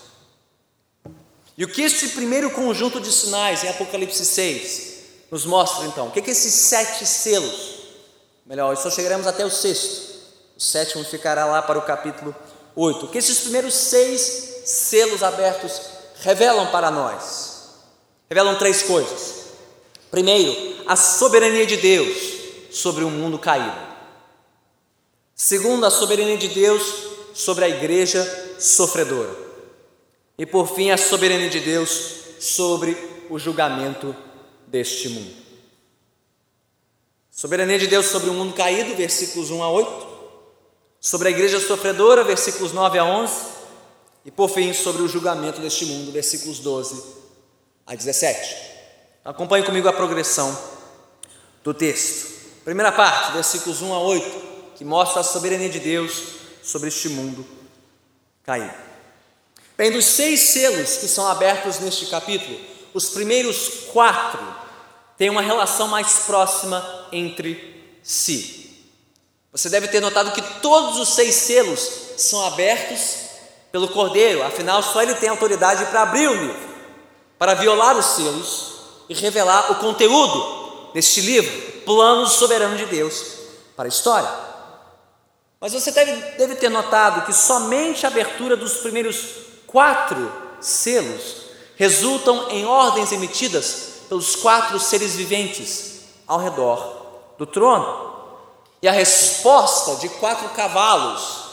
E 1.57 1.63
o 1.63 1.67
que 1.67 1.81
este 1.81 2.09
primeiro 2.09 2.51
conjunto 2.51 2.99
de 3.01 3.11
sinais 3.11 3.63
em 3.63 3.69
Apocalipse 3.69 4.23
6 4.23 4.97
nos 5.31 5.43
mostra 5.45 5.87
então? 5.87 6.07
O 6.07 6.11
que, 6.11 6.19
é 6.19 6.21
que 6.21 6.29
esses 6.29 6.53
sete 6.53 7.03
selos, 7.05 7.77
melhor, 8.45 8.75
só 8.77 8.91
chegaremos 8.91 9.25
até 9.25 9.43
o 9.43 9.49
sexto, 9.49 10.17
o 10.55 10.61
sétimo 10.61 11.03
ficará 11.03 11.45
lá 11.45 11.61
para 11.61 11.79
o 11.79 11.81
capítulo 11.81 12.35
8. 12.79 13.05
O 13.05 13.09
que 13.09 13.17
esses 13.17 13.39
primeiros 13.39 13.73
seis 13.73 14.61
selos 14.65 15.23
abertos 15.23 15.81
revelam 16.21 16.67
para 16.67 16.91
nós? 16.91 17.73
Revelam 18.29 18.55
três 18.59 18.83
coisas. 18.83 19.47
Primeiro, 20.11 20.83
a 20.85 20.95
soberania 20.95 21.65
de 21.65 21.77
Deus 21.77 22.17
sobre 22.69 23.03
o 23.03 23.09
mundo 23.09 23.39
caído. 23.39 23.75
Segundo, 25.35 25.85
a 25.85 25.89
soberania 25.89 26.37
de 26.37 26.49
Deus 26.49 26.83
sobre 27.33 27.65
a 27.65 27.69
igreja 27.69 28.23
sofredora. 28.59 29.35
E 30.37 30.45
por 30.45 30.67
fim, 30.67 30.91
a 30.91 30.97
soberania 30.97 31.49
de 31.49 31.59
Deus 31.59 32.11
sobre 32.39 32.95
o 33.27 33.39
julgamento 33.39 34.15
deste 34.67 35.09
mundo. 35.09 35.33
Soberania 37.31 37.79
de 37.79 37.87
Deus 37.87 38.05
sobre 38.05 38.29
o 38.29 38.33
mundo 38.33 38.53
caído, 38.53 38.95
versículos 38.95 39.49
1 39.49 39.63
a 39.63 39.69
8. 39.71 40.06
Sobre 40.99 41.29
a 41.29 41.31
igreja 41.31 41.59
sofredora, 41.59 42.23
versículos 42.23 42.71
9 42.71 42.99
a 42.99 43.05
11. 43.05 43.33
E 44.25 44.31
por 44.31 44.49
fim, 44.49 44.73
sobre 44.73 45.01
o 45.01 45.07
julgamento 45.07 45.61
deste 45.61 45.85
mundo, 45.85 46.11
versículos 46.11 46.59
12 46.59 47.01
a 47.85 47.95
17. 47.95 48.55
Acompanhe 49.23 49.65
comigo 49.65 49.87
a 49.87 49.93
progressão 49.93 50.57
do 51.63 51.73
texto. 51.73 52.35
Primeira 52.65 52.91
parte, 52.91 53.31
versículos 53.31 53.81
1 53.81 53.93
a 53.93 53.99
8, 53.99 54.47
que 54.75 54.83
mostra 54.83 55.21
a 55.21 55.23
soberania 55.23 55.69
de 55.69 55.79
Deus 55.79 56.23
sobre 56.61 56.89
este 56.89 57.09
mundo 57.09 57.45
caído. 58.43 58.73
Bem, 59.77 59.91
dos 59.91 60.05
seis 60.05 60.39
selos 60.39 60.97
que 60.97 61.07
são 61.07 61.27
abertos 61.27 61.79
neste 61.79 62.07
capítulo, 62.07 62.57
os 62.93 63.09
primeiros 63.09 63.85
quatro 63.93 64.39
têm 65.17 65.29
uma 65.29 65.41
relação 65.41 65.87
mais 65.87 66.19
próxima 66.25 67.07
entre 67.11 67.97
si. 68.01 68.66
Você 69.57 69.69
deve 69.69 69.87
ter 69.87 69.99
notado 69.99 70.33
que 70.33 70.41
todos 70.61 70.99
os 70.99 71.15
seis 71.15 71.33
selos 71.33 71.89
são 72.15 72.45
abertos 72.45 73.15
pelo 73.71 73.87
Cordeiro, 73.87 74.43
afinal, 74.43 74.83
só 74.83 75.01
ele 75.01 75.15
tem 75.15 75.29
autoridade 75.29 75.83
para 75.87 76.03
abrir 76.03 76.27
o 76.27 76.35
livro, 76.35 76.69
para 77.39 77.55
violar 77.55 77.97
os 77.97 78.05
selos 78.05 78.73
e 79.09 79.15
revelar 79.15 79.71
o 79.71 79.75
conteúdo 79.75 80.91
deste 80.93 81.21
livro, 81.21 81.81
plano 81.81 82.27
soberano 82.27 82.77
de 82.77 82.85
Deus 82.85 83.23
para 83.75 83.85
a 83.85 83.89
história. 83.89 84.29
Mas 85.59 85.73
você 85.73 85.89
deve, 85.89 86.13
deve 86.37 86.53
ter 86.53 86.69
notado 86.69 87.25
que 87.25 87.33
somente 87.33 88.05
a 88.05 88.09
abertura 88.09 88.55
dos 88.55 88.77
primeiros 88.77 89.25
quatro 89.65 90.31
selos 90.61 91.47
resultam 91.75 92.51
em 92.51 92.63
ordens 92.63 93.11
emitidas 93.11 94.03
pelos 94.07 94.35
quatro 94.35 94.79
seres 94.79 95.15
viventes 95.15 96.01
ao 96.27 96.37
redor 96.37 97.33
do 97.39 97.47
trono. 97.47 98.16
E 98.81 98.87
a 98.87 98.91
resposta 98.91 99.95
de 99.95 100.09
quatro 100.09 100.49
cavalos 100.49 101.45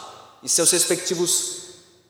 e 0.42 0.48
seus 0.48 0.70
respectivos 0.70 1.62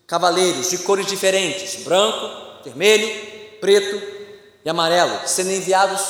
cavaleiros 0.06 0.70
de 0.70 0.78
cores 0.78 1.06
diferentes, 1.06 1.82
branco, 1.84 2.62
vermelho, 2.64 3.58
preto 3.60 4.02
e 4.64 4.68
amarelo, 4.68 5.26
sendo 5.26 5.50
enviados 5.50 6.00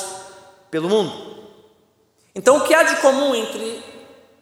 pelo 0.70 0.88
mundo. 0.88 1.34
Então, 2.34 2.56
o 2.56 2.64
que 2.64 2.74
há 2.74 2.82
de 2.82 2.96
comum 2.96 3.34
entre 3.34 3.82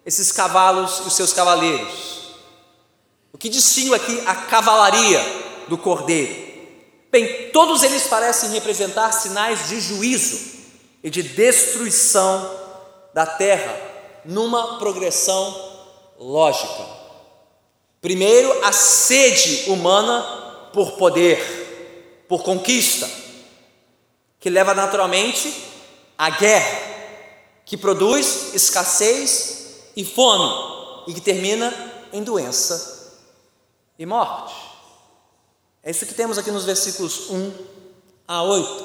esses 0.05 0.33
cavalos 0.33 1.01
e 1.05 1.09
os 1.09 1.13
seus 1.15 1.33
cavaleiros. 1.33 2.23
O 3.33 3.39
que 3.39 3.49
distingue 3.49 3.95
aqui 3.95 4.23
a 4.27 4.35
cavalaria 4.35 5.21
do 5.69 5.79
cordeiro? 5.79 6.53
Bem, 7.11 7.51
todos 7.51 7.83
eles 7.83 8.05
parecem 8.05 8.51
representar 8.51 9.13
sinais 9.13 9.69
de 9.69 9.81
juízo 9.81 10.53
e 11.03 11.11
de 11.11 11.23
destruição 11.23 12.59
da 13.13 13.27
terra 13.27 13.92
numa 14.25 14.79
progressão 14.79 15.55
lógica. 16.19 16.87
Primeiro, 18.01 18.65
a 18.65 18.73
sede 18.73 19.71
humana 19.71 20.71
por 20.73 20.93
poder, 20.93 22.25
por 22.29 22.43
conquista, 22.43 23.09
que 24.41 24.51
leva 24.51 24.75
naturalmente 24.75 25.53
à 26.19 26.31
guerra, 26.31 26.81
que 27.65 27.77
produz 27.77 28.55
escassez 28.55 29.93
e 29.97 30.05
fome, 30.05 30.51
e 31.07 31.15
que 31.15 31.21
termina 31.21 31.73
em 32.13 32.23
doença 32.23 33.21
e 33.99 34.07
morte. 34.07 34.55
É 35.83 35.91
isso 35.91 36.07
que 36.07 36.15
temos 36.15 36.39
aqui 36.39 36.51
nos 36.51 36.65
versículos 36.65 37.31
1 37.31 37.53
a 38.27 38.43
8. 38.43 38.85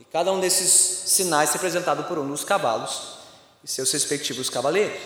E 0.00 0.04
Cada 0.04 0.32
um 0.32 0.40
desses 0.40 1.10
sinais 1.10 1.52
representado 1.52 2.04
por 2.04 2.18
um 2.18 2.26
dos 2.26 2.44
cavalos 2.44 3.19
e 3.62 3.68
seus 3.68 3.90
respectivos 3.92 4.48
cavaleiros. 4.48 5.00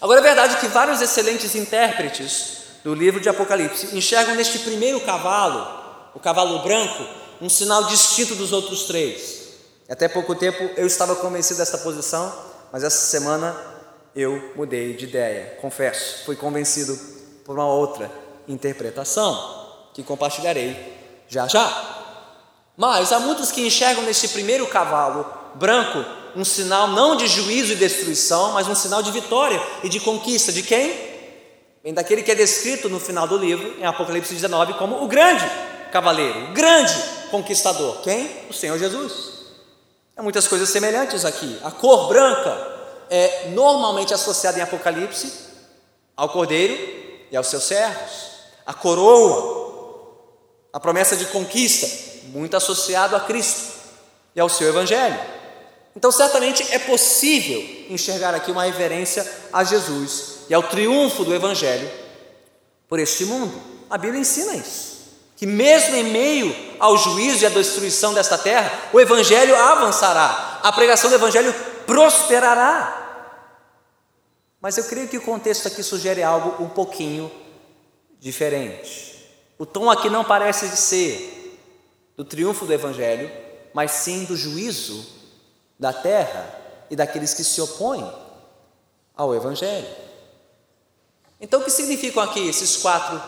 Agora 0.00 0.20
é 0.20 0.22
verdade 0.22 0.56
que 0.56 0.68
vários 0.68 1.02
excelentes 1.02 1.54
intérpretes 1.54 2.58
do 2.82 2.94
livro 2.94 3.20
de 3.20 3.28
Apocalipse 3.28 3.94
enxergam 3.96 4.34
neste 4.34 4.58
primeiro 4.60 5.00
cavalo, 5.00 6.10
o 6.14 6.20
cavalo 6.20 6.62
branco, 6.62 7.06
um 7.40 7.48
sinal 7.48 7.84
distinto 7.84 8.34
dos 8.34 8.52
outros 8.52 8.84
três. 8.84 9.40
Até 9.88 10.08
pouco 10.08 10.34
tempo 10.34 10.70
eu 10.76 10.86
estava 10.86 11.16
convencido 11.16 11.58
desta 11.58 11.78
posição, 11.78 12.32
mas 12.72 12.84
essa 12.84 13.10
semana 13.10 13.56
eu 14.14 14.52
mudei 14.56 14.94
de 14.94 15.04
ideia, 15.04 15.56
confesso, 15.60 16.24
fui 16.24 16.36
convencido 16.36 16.98
por 17.44 17.56
uma 17.56 17.66
outra 17.66 18.10
interpretação 18.48 19.90
que 19.92 20.02
compartilharei 20.02 20.76
já 21.28 21.46
já. 21.46 21.96
Mas 22.76 23.12
há 23.12 23.20
muitos 23.20 23.52
que 23.52 23.66
enxergam 23.66 24.04
neste 24.04 24.28
primeiro 24.28 24.66
cavalo 24.66 25.26
branco 25.56 26.19
um 26.36 26.44
sinal 26.44 26.88
não 26.88 27.16
de 27.16 27.26
juízo 27.26 27.72
e 27.72 27.76
destruição, 27.76 28.52
mas 28.52 28.68
um 28.68 28.74
sinal 28.74 29.02
de 29.02 29.10
vitória 29.10 29.60
e 29.82 29.88
de 29.88 30.00
conquista 30.00 30.52
de 30.52 30.62
quem? 30.62 31.10
Daquele 31.94 32.22
que 32.22 32.30
é 32.30 32.34
descrito 32.34 32.88
no 32.88 33.00
final 33.00 33.26
do 33.26 33.38
livro, 33.38 33.76
em 33.78 33.86
Apocalipse 33.86 34.34
19, 34.34 34.74
como 34.74 35.02
o 35.02 35.08
grande 35.08 35.44
cavaleiro, 35.90 36.50
o 36.50 36.52
grande 36.52 36.94
conquistador. 37.30 38.00
Quem? 38.02 38.30
O 38.48 38.52
Senhor 38.52 38.78
Jesus. 38.78 39.30
Há 40.16 40.22
muitas 40.22 40.46
coisas 40.46 40.68
semelhantes 40.68 41.24
aqui. 41.24 41.58
A 41.64 41.70
cor 41.70 42.08
branca 42.08 42.78
é 43.08 43.48
normalmente 43.48 44.12
associada 44.12 44.58
em 44.58 44.62
Apocalipse 44.62 45.32
ao 46.16 46.28
cordeiro 46.28 46.76
e 47.30 47.36
aos 47.36 47.46
seus 47.46 47.64
servos. 47.64 48.30
A 48.66 48.74
coroa, 48.74 50.20
a 50.72 50.78
promessa 50.78 51.16
de 51.16 51.24
conquista, 51.26 51.88
muito 52.26 52.56
associado 52.56 53.16
a 53.16 53.20
Cristo 53.20 53.72
e 54.36 54.40
ao 54.40 54.48
seu 54.48 54.68
evangelho. 54.68 55.18
Então, 55.96 56.12
certamente 56.12 56.62
é 56.72 56.78
possível 56.78 57.60
enxergar 57.88 58.34
aqui 58.34 58.50
uma 58.50 58.64
reverência 58.64 59.28
a 59.52 59.64
Jesus 59.64 60.40
e 60.48 60.54
ao 60.54 60.62
triunfo 60.62 61.24
do 61.24 61.34
Evangelho 61.34 61.90
por 62.88 62.98
este 62.98 63.24
mundo. 63.24 63.60
A 63.88 63.98
Bíblia 63.98 64.20
ensina 64.20 64.54
isso. 64.54 64.90
Que 65.36 65.46
mesmo 65.46 65.96
em 65.96 66.04
meio 66.04 66.54
ao 66.78 66.96
juízo 66.96 67.42
e 67.42 67.46
à 67.46 67.48
destruição 67.48 68.12
desta 68.14 68.36
terra, 68.36 68.70
o 68.92 69.00
Evangelho 69.00 69.56
avançará, 69.56 70.60
a 70.62 70.70
pregação 70.70 71.08
do 71.08 71.16
Evangelho 71.16 71.54
prosperará. 71.86 72.98
Mas 74.60 74.76
eu 74.76 74.84
creio 74.84 75.08
que 75.08 75.16
o 75.16 75.22
contexto 75.22 75.66
aqui 75.66 75.82
sugere 75.82 76.22
algo 76.22 76.62
um 76.62 76.68
pouquinho 76.68 77.30
diferente. 78.18 79.26
O 79.58 79.64
tom 79.64 79.90
aqui 79.90 80.10
não 80.10 80.22
parece 80.22 80.68
ser 80.76 81.58
do 82.16 82.24
triunfo 82.24 82.66
do 82.66 82.72
Evangelho, 82.72 83.30
mas 83.72 83.90
sim 83.92 84.24
do 84.24 84.36
juízo 84.36 85.19
da 85.80 85.94
terra 85.94 86.60
e 86.90 86.94
daqueles 86.94 87.32
que 87.32 87.42
se 87.42 87.58
opõem 87.60 88.06
ao 89.16 89.34
Evangelho. 89.34 89.88
Então, 91.40 91.60
o 91.60 91.64
que 91.64 91.70
significam 91.70 92.22
aqui 92.22 92.46
esses 92.46 92.76
quatro 92.76 93.20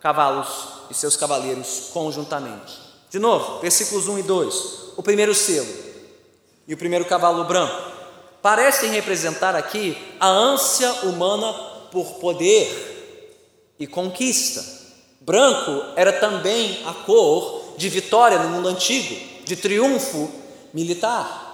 cavalos 0.00 0.48
e 0.88 0.94
seus 0.94 1.16
cavaleiros 1.16 1.90
conjuntamente? 1.92 2.78
De 3.10 3.18
novo, 3.18 3.58
versículos 3.58 4.06
1 4.06 4.20
e 4.20 4.22
2. 4.22 4.54
O 4.96 5.02
primeiro 5.02 5.34
selo 5.34 5.68
e 6.68 6.72
o 6.72 6.76
primeiro 6.76 7.04
cavalo 7.04 7.44
branco 7.44 7.92
parecem 8.40 8.90
representar 8.90 9.56
aqui 9.56 9.98
a 10.20 10.28
ânsia 10.28 10.92
humana 11.02 11.52
por 11.90 12.14
poder 12.20 13.74
e 13.76 13.88
conquista. 13.88 14.64
Branco 15.20 15.94
era 15.96 16.12
também 16.12 16.80
a 16.86 16.92
cor 16.92 17.74
de 17.76 17.88
vitória 17.88 18.38
no 18.38 18.50
mundo 18.50 18.68
antigo, 18.68 19.44
de 19.44 19.56
triunfo 19.56 20.30
militar. 20.72 21.47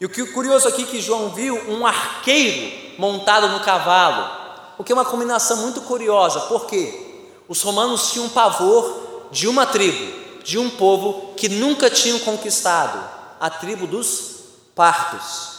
E 0.00 0.06
o 0.06 0.08
que 0.08 0.20
é 0.20 0.26
curioso 0.26 0.68
aqui 0.68 0.84
que 0.84 1.00
João 1.00 1.30
viu 1.30 1.56
um 1.70 1.84
arqueiro 1.84 2.96
montado 2.98 3.48
no 3.48 3.60
cavalo, 3.60 4.30
o 4.78 4.84
que 4.84 4.92
é 4.92 4.94
uma 4.94 5.04
combinação 5.04 5.56
muito 5.58 5.80
curiosa, 5.82 6.40
porque 6.42 7.26
os 7.48 7.60
romanos 7.62 8.12
tinham 8.12 8.28
pavor 8.28 9.28
de 9.32 9.48
uma 9.48 9.66
tribo, 9.66 10.42
de 10.44 10.58
um 10.58 10.70
povo 10.70 11.34
que 11.34 11.48
nunca 11.48 11.90
tinham 11.90 12.18
conquistado, 12.20 13.02
a 13.40 13.50
tribo 13.50 13.86
dos 13.86 14.36
partos. 14.74 15.58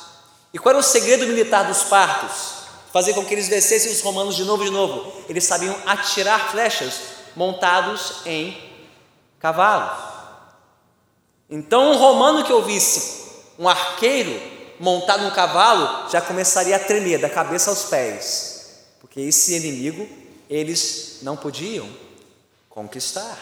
E 0.53 0.57
qual 0.57 0.71
era 0.71 0.79
o 0.79 0.83
segredo 0.83 1.27
militar 1.27 1.65
dos 1.65 1.83
partos? 1.83 2.59
Fazer 2.91 3.13
com 3.13 3.25
que 3.25 3.33
eles 3.33 3.47
vencessem 3.47 3.91
os 3.91 4.01
romanos 4.01 4.35
de 4.35 4.43
novo 4.43 4.63
e 4.63 4.65
de 4.65 4.71
novo. 4.71 5.11
Eles 5.29 5.43
sabiam 5.43 5.75
atirar 5.85 6.49
flechas 6.49 6.93
montados 7.35 8.21
em 8.25 8.57
cavalos. 9.37 10.09
Então, 11.49 11.91
um 11.91 11.97
romano 11.97 12.43
que 12.43 12.51
ouvisse 12.51 13.18
um 13.59 13.67
arqueiro 13.67 14.41
montado 14.79 15.23
num 15.23 15.31
cavalo 15.31 16.09
já 16.09 16.21
começaria 16.21 16.77
a 16.77 16.79
tremer 16.79 17.19
da 17.19 17.29
cabeça 17.29 17.69
aos 17.69 17.83
pés, 17.83 18.85
porque 19.01 19.19
esse 19.19 19.53
inimigo 19.53 20.07
eles 20.49 21.19
não 21.21 21.35
podiam 21.35 21.87
conquistar. 22.69 23.37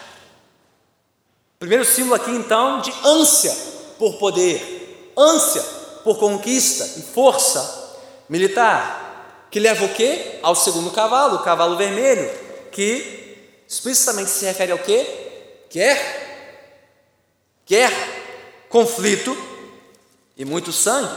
Primeiro 1.59 1.85
símbolo 1.85 2.15
aqui 2.15 2.31
então 2.31 2.81
de 2.81 2.91
ânsia 3.05 3.55
por 3.99 4.17
poder, 4.17 5.13
ânsia 5.15 5.61
por 6.03 6.17
conquista 6.17 6.83
e 6.99 7.03
força 7.03 7.95
militar, 8.27 9.47
que 9.51 9.59
leva 9.59 9.85
o 9.85 9.93
quê? 9.93 10.39
Ao 10.41 10.55
segundo 10.55 10.89
cavalo, 10.89 11.35
o 11.35 11.43
cavalo 11.43 11.77
vermelho, 11.77 12.29
que 12.71 13.63
explicitamente 13.67 14.31
se 14.31 14.45
refere 14.45 14.71
ao 14.71 14.79
quê? 14.79 15.05
Guerra. 15.69 16.27
Guerra, 17.65 18.07
conflito 18.69 19.56
e 20.37 20.45
muito 20.45 20.71
sangue 20.71 21.15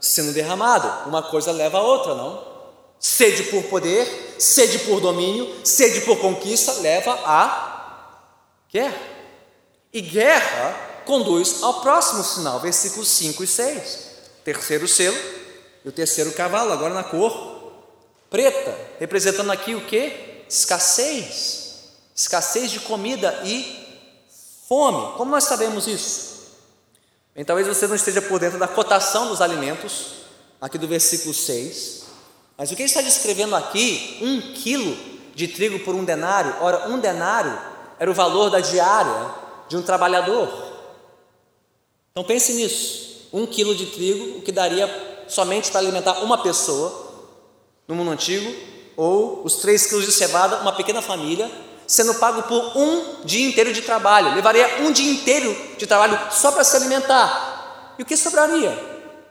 sendo 0.00 0.32
derramado. 0.32 1.08
Uma 1.08 1.22
coisa 1.22 1.52
leva 1.52 1.78
a 1.78 1.82
outra, 1.82 2.14
não? 2.14 2.42
Sede 2.98 3.44
por 3.44 3.62
poder, 3.64 4.36
sede 4.38 4.78
por 4.80 5.00
domínio, 5.00 5.54
sede 5.64 6.00
por 6.02 6.18
conquista 6.18 6.72
leva 6.80 7.12
a 7.24 8.20
guerra. 8.72 9.00
E 9.92 10.00
guerra 10.00 11.02
conduz 11.04 11.62
ao 11.62 11.80
próximo 11.80 12.24
sinal, 12.24 12.58
versículos 12.60 13.08
5 13.08 13.44
e 13.44 13.46
6. 13.46 13.98
Terceiro 14.42 14.88
selo 14.88 15.16
e 15.84 15.88
o 15.88 15.92
terceiro 15.92 16.32
cavalo, 16.32 16.72
agora 16.72 16.94
na 16.94 17.04
cor 17.04 17.72
preta, 18.30 18.76
representando 18.98 19.52
aqui 19.52 19.74
o 19.74 19.84
que? 19.86 20.44
Escassez. 20.48 21.64
Escassez 22.14 22.70
de 22.70 22.80
comida 22.80 23.42
e 23.44 23.84
fome. 24.68 25.16
Como 25.16 25.30
nós 25.30 25.44
sabemos 25.44 25.86
isso? 25.86 26.33
Bem, 27.34 27.44
talvez 27.44 27.66
você 27.66 27.88
não 27.88 27.96
esteja 27.96 28.22
por 28.22 28.38
dentro 28.38 28.60
da 28.60 28.68
cotação 28.68 29.28
dos 29.28 29.40
alimentos, 29.40 30.12
aqui 30.60 30.78
do 30.78 30.86
versículo 30.86 31.34
6, 31.34 32.04
mas 32.56 32.70
o 32.70 32.76
que 32.76 32.82
ele 32.82 32.88
está 32.88 33.02
descrevendo 33.02 33.56
aqui, 33.56 34.18
um 34.22 34.52
quilo 34.54 34.96
de 35.34 35.48
trigo 35.48 35.80
por 35.80 35.96
um 35.96 36.04
denário, 36.04 36.54
ora, 36.60 36.88
um 36.88 37.00
denário 37.00 37.58
era 37.98 38.08
o 38.08 38.14
valor 38.14 38.50
da 38.50 38.60
diária 38.60 39.34
de 39.68 39.76
um 39.76 39.82
trabalhador. 39.82 40.48
Então 42.12 42.22
pense 42.22 42.52
nisso, 42.52 43.28
um 43.32 43.44
quilo 43.46 43.74
de 43.74 43.86
trigo, 43.86 44.38
o 44.38 44.42
que 44.42 44.52
daria 44.52 44.88
somente 45.26 45.72
para 45.72 45.80
alimentar 45.80 46.22
uma 46.22 46.40
pessoa 46.40 47.26
no 47.88 47.96
mundo 47.96 48.12
antigo, 48.12 48.54
ou 48.96 49.44
os 49.44 49.56
três 49.56 49.86
quilos 49.86 50.04
de 50.04 50.12
cevada, 50.12 50.58
uma 50.58 50.72
pequena 50.72 51.02
família, 51.02 51.50
sendo 51.86 52.14
pago 52.14 52.42
por 52.42 52.76
um 52.76 53.24
dia 53.24 53.48
inteiro 53.48 53.72
de 53.72 53.82
trabalho. 53.82 54.34
Levaria 54.34 54.82
um 54.82 54.92
dia 54.92 55.10
inteiro 55.10 55.54
de 55.76 55.86
trabalho 55.86 56.18
só 56.30 56.52
para 56.52 56.64
se 56.64 56.76
alimentar. 56.76 57.94
E 57.98 58.02
o 58.02 58.06
que 58.06 58.16
sobraria? 58.16 58.70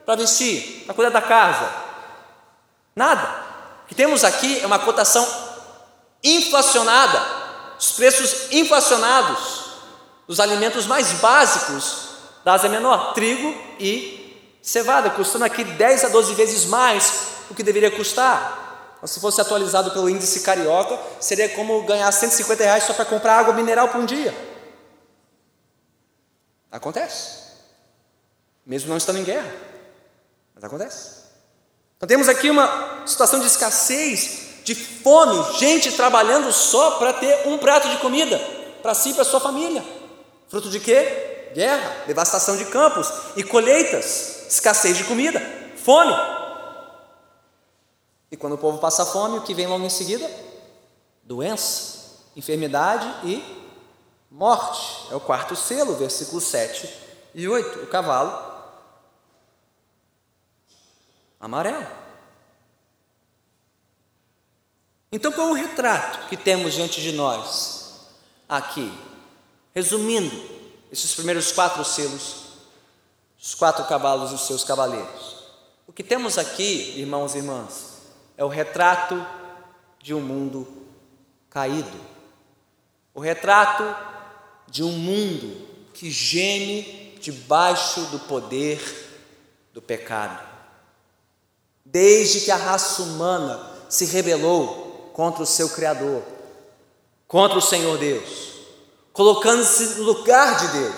Para 0.05 0.15
vestir, 0.15 0.83
para 0.85 0.93
cuidar 0.93 1.11
da 1.11 1.21
casa? 1.21 1.69
Nada. 2.95 3.43
O 3.83 3.87
que 3.87 3.95
temos 3.95 4.23
aqui 4.23 4.59
é 4.61 4.65
uma 4.65 4.79
cotação 4.79 5.27
inflacionada, 6.23 7.21
os 7.77 7.91
preços 7.91 8.51
inflacionados 8.51 9.63
dos 10.27 10.39
alimentos 10.39 10.85
mais 10.85 11.11
básicos 11.13 12.07
da 12.45 12.53
Ásia 12.53 12.69
Menor, 12.69 13.13
trigo 13.13 13.53
e 13.79 14.57
cevada, 14.61 15.09
custando 15.09 15.43
aqui 15.43 15.63
10 15.63 16.05
a 16.05 16.09
12 16.09 16.33
vezes 16.33 16.65
mais 16.65 17.13
o 17.49 17.55
que 17.55 17.63
deveria 17.63 17.91
custar. 17.91 18.72
Se 19.05 19.19
fosse 19.19 19.41
atualizado 19.41 19.91
pelo 19.91 20.09
índice 20.09 20.41
carioca, 20.41 20.97
seria 21.19 21.49
como 21.49 21.83
ganhar 21.83 22.11
150 22.11 22.63
reais 22.63 22.83
só 22.83 22.93
para 22.93 23.05
comprar 23.05 23.37
água 23.37 23.53
mineral 23.53 23.89
por 23.89 23.99
um 23.99 24.05
dia. 24.05 24.33
Acontece. 26.71 27.43
Mesmo 28.65 28.89
não 28.89 28.97
estando 28.97 29.19
em 29.19 29.23
guerra. 29.23 29.51
Mas 30.55 30.63
acontece. 30.63 31.23
Então 31.97 32.07
temos 32.07 32.29
aqui 32.29 32.49
uma 32.49 33.03
situação 33.05 33.39
de 33.39 33.47
escassez, 33.47 34.63
de 34.63 34.73
fome, 34.75 35.57
gente 35.59 35.91
trabalhando 35.91 36.51
só 36.51 36.91
para 36.91 37.13
ter 37.13 37.47
um 37.47 37.57
prato 37.57 37.89
de 37.89 37.97
comida 37.97 38.39
para 38.81 38.93
si 38.93 39.09
e 39.09 39.13
para 39.13 39.23
sua 39.23 39.39
família. 39.39 39.83
Fruto 40.49 40.69
de 40.69 40.79
quê? 40.79 41.51
Guerra, 41.53 42.03
devastação 42.07 42.57
de 42.57 42.65
campos 42.65 43.11
e 43.35 43.43
colheitas, 43.43 44.45
escassez 44.49 44.97
de 44.97 45.03
comida, 45.03 45.41
fome. 45.83 46.32
Quando 48.43 48.55
o 48.55 48.57
povo 48.57 48.77
passa 48.77 49.05
fome, 49.05 49.37
o 49.37 49.41
que 49.41 49.53
vem 49.53 49.67
logo 49.67 49.85
em 49.85 49.89
seguida? 49.89 50.29
Doença, 51.23 52.19
enfermidade 52.35 53.07
e 53.25 53.41
morte. 54.29 55.07
É 55.09 55.15
o 55.15 55.19
quarto 55.21 55.55
selo, 55.55 55.95
versículo 55.95 56.41
7 56.41 56.93
E 57.33 57.47
oito, 57.47 57.79
o 57.79 57.87
cavalo 57.87 58.37
amarelo. 61.39 61.87
Então, 65.09 65.31
qual 65.31 65.47
é 65.47 65.51
o 65.51 65.53
retrato 65.53 66.27
que 66.27 66.35
temos 66.35 66.73
diante 66.73 67.01
de 67.01 67.13
nós 67.13 68.09
aqui? 68.49 68.91
Resumindo, 69.73 70.35
esses 70.91 71.15
primeiros 71.15 71.53
quatro 71.53 71.85
selos, 71.85 72.43
os 73.41 73.55
quatro 73.55 73.85
cavalos 73.85 74.31
e 74.31 74.35
os 74.35 74.45
seus 74.45 74.65
cavaleiros. 74.65 75.45
O 75.87 75.93
que 75.93 76.03
temos 76.03 76.37
aqui, 76.37 76.99
irmãos 76.99 77.35
e 77.35 77.37
irmãs, 77.37 77.92
é 78.37 78.43
o 78.43 78.47
retrato 78.47 79.25
de 80.01 80.13
um 80.13 80.21
mundo 80.21 80.67
caído, 81.49 81.99
o 83.13 83.19
retrato 83.19 83.83
de 84.67 84.83
um 84.83 84.91
mundo 84.91 85.67
que 85.93 86.09
geme 86.09 87.17
debaixo 87.21 88.01
do 88.07 88.19
poder 88.19 88.81
do 89.73 89.81
pecado 89.81 90.53
desde 91.85 92.41
que 92.41 92.51
a 92.51 92.55
raça 92.55 93.01
humana 93.03 93.69
se 93.89 94.05
rebelou 94.05 95.11
contra 95.13 95.43
o 95.43 95.45
seu 95.45 95.69
Criador, 95.69 96.23
contra 97.27 97.57
o 97.57 97.61
Senhor 97.61 97.97
Deus, 97.97 98.53
colocando-se 99.11 99.99
no 99.99 100.03
lugar 100.03 100.57
de 100.59 100.79
Deus, 100.79 100.95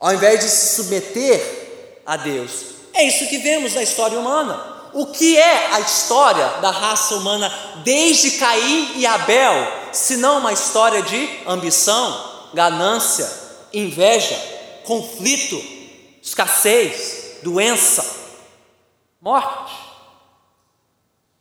ao 0.00 0.14
invés 0.14 0.40
de 0.40 0.48
se 0.48 0.76
submeter 0.76 2.00
a 2.06 2.16
Deus. 2.16 2.66
É 2.94 3.04
isso 3.04 3.28
que 3.28 3.38
vemos 3.38 3.74
na 3.74 3.82
história 3.82 4.18
humana. 4.18 4.77
O 4.92 5.06
que 5.06 5.36
é 5.36 5.74
a 5.74 5.80
história 5.80 6.46
da 6.60 6.70
raça 6.70 7.14
humana 7.16 7.52
desde 7.84 8.32
Caim 8.32 8.92
e 8.96 9.06
Abel, 9.06 9.72
se 9.92 10.16
não 10.16 10.38
uma 10.38 10.52
história 10.52 11.02
de 11.02 11.28
ambição, 11.46 12.50
ganância, 12.54 13.30
inveja, 13.72 14.36
conflito, 14.84 15.60
escassez, 16.22 17.38
doença? 17.42 18.18
morte. 19.20 19.74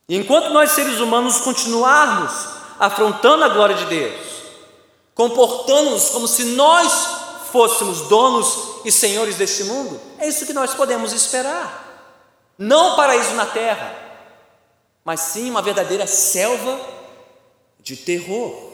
E 0.10 0.15
enquanto 0.15 0.49
nós 0.49 0.71
seres 0.71 0.99
humanos 0.99 1.39
continuarmos 1.39 2.31
afrontando 2.79 3.43
a 3.43 3.49
glória 3.49 3.75
de 3.75 3.86
Deus, 3.86 4.25
comportando-nos 5.13 6.10
como 6.10 6.27
se 6.27 6.43
nós 6.55 6.91
fôssemos 7.51 8.01
donos 8.01 8.81
e 8.86 8.91
senhores 8.91 9.36
deste 9.36 9.63
mundo, 9.63 9.99
é 10.17 10.27
isso 10.27 10.45
que 10.45 10.53
nós 10.53 10.73
podemos 10.73 11.12
esperar. 11.13 11.87
Não 12.58 12.96
paraíso 12.96 13.34
na 13.34 13.46
terra, 13.46 13.96
mas 15.04 15.20
sim 15.20 15.50
uma 15.50 15.62
verdadeira 15.62 16.08
selva 16.08 16.80
de 17.80 17.96
terror. 17.96 18.74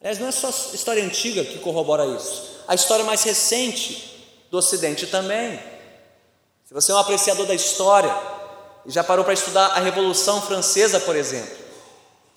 Aliás, 0.00 0.18
não 0.18 0.28
é 0.28 0.32
só 0.32 0.48
a 0.48 0.74
história 0.74 1.02
antiga 1.02 1.44
que 1.44 1.58
corrobora 1.58 2.04
isso, 2.06 2.62
a 2.68 2.74
história 2.74 3.04
mais 3.04 3.22
recente 3.22 4.46
do 4.50 4.58
Ocidente 4.58 5.06
também. 5.06 5.58
Se 6.64 6.74
você 6.74 6.92
é 6.92 6.94
um 6.94 6.98
apreciador 6.98 7.46
da 7.46 7.54
história 7.54 8.14
e 8.84 8.90
já 8.92 9.02
parou 9.02 9.24
para 9.24 9.34
estudar 9.34 9.66
a 9.68 9.80
Revolução 9.80 10.42
Francesa, 10.42 11.00
por 11.00 11.16
exemplo, 11.16 11.56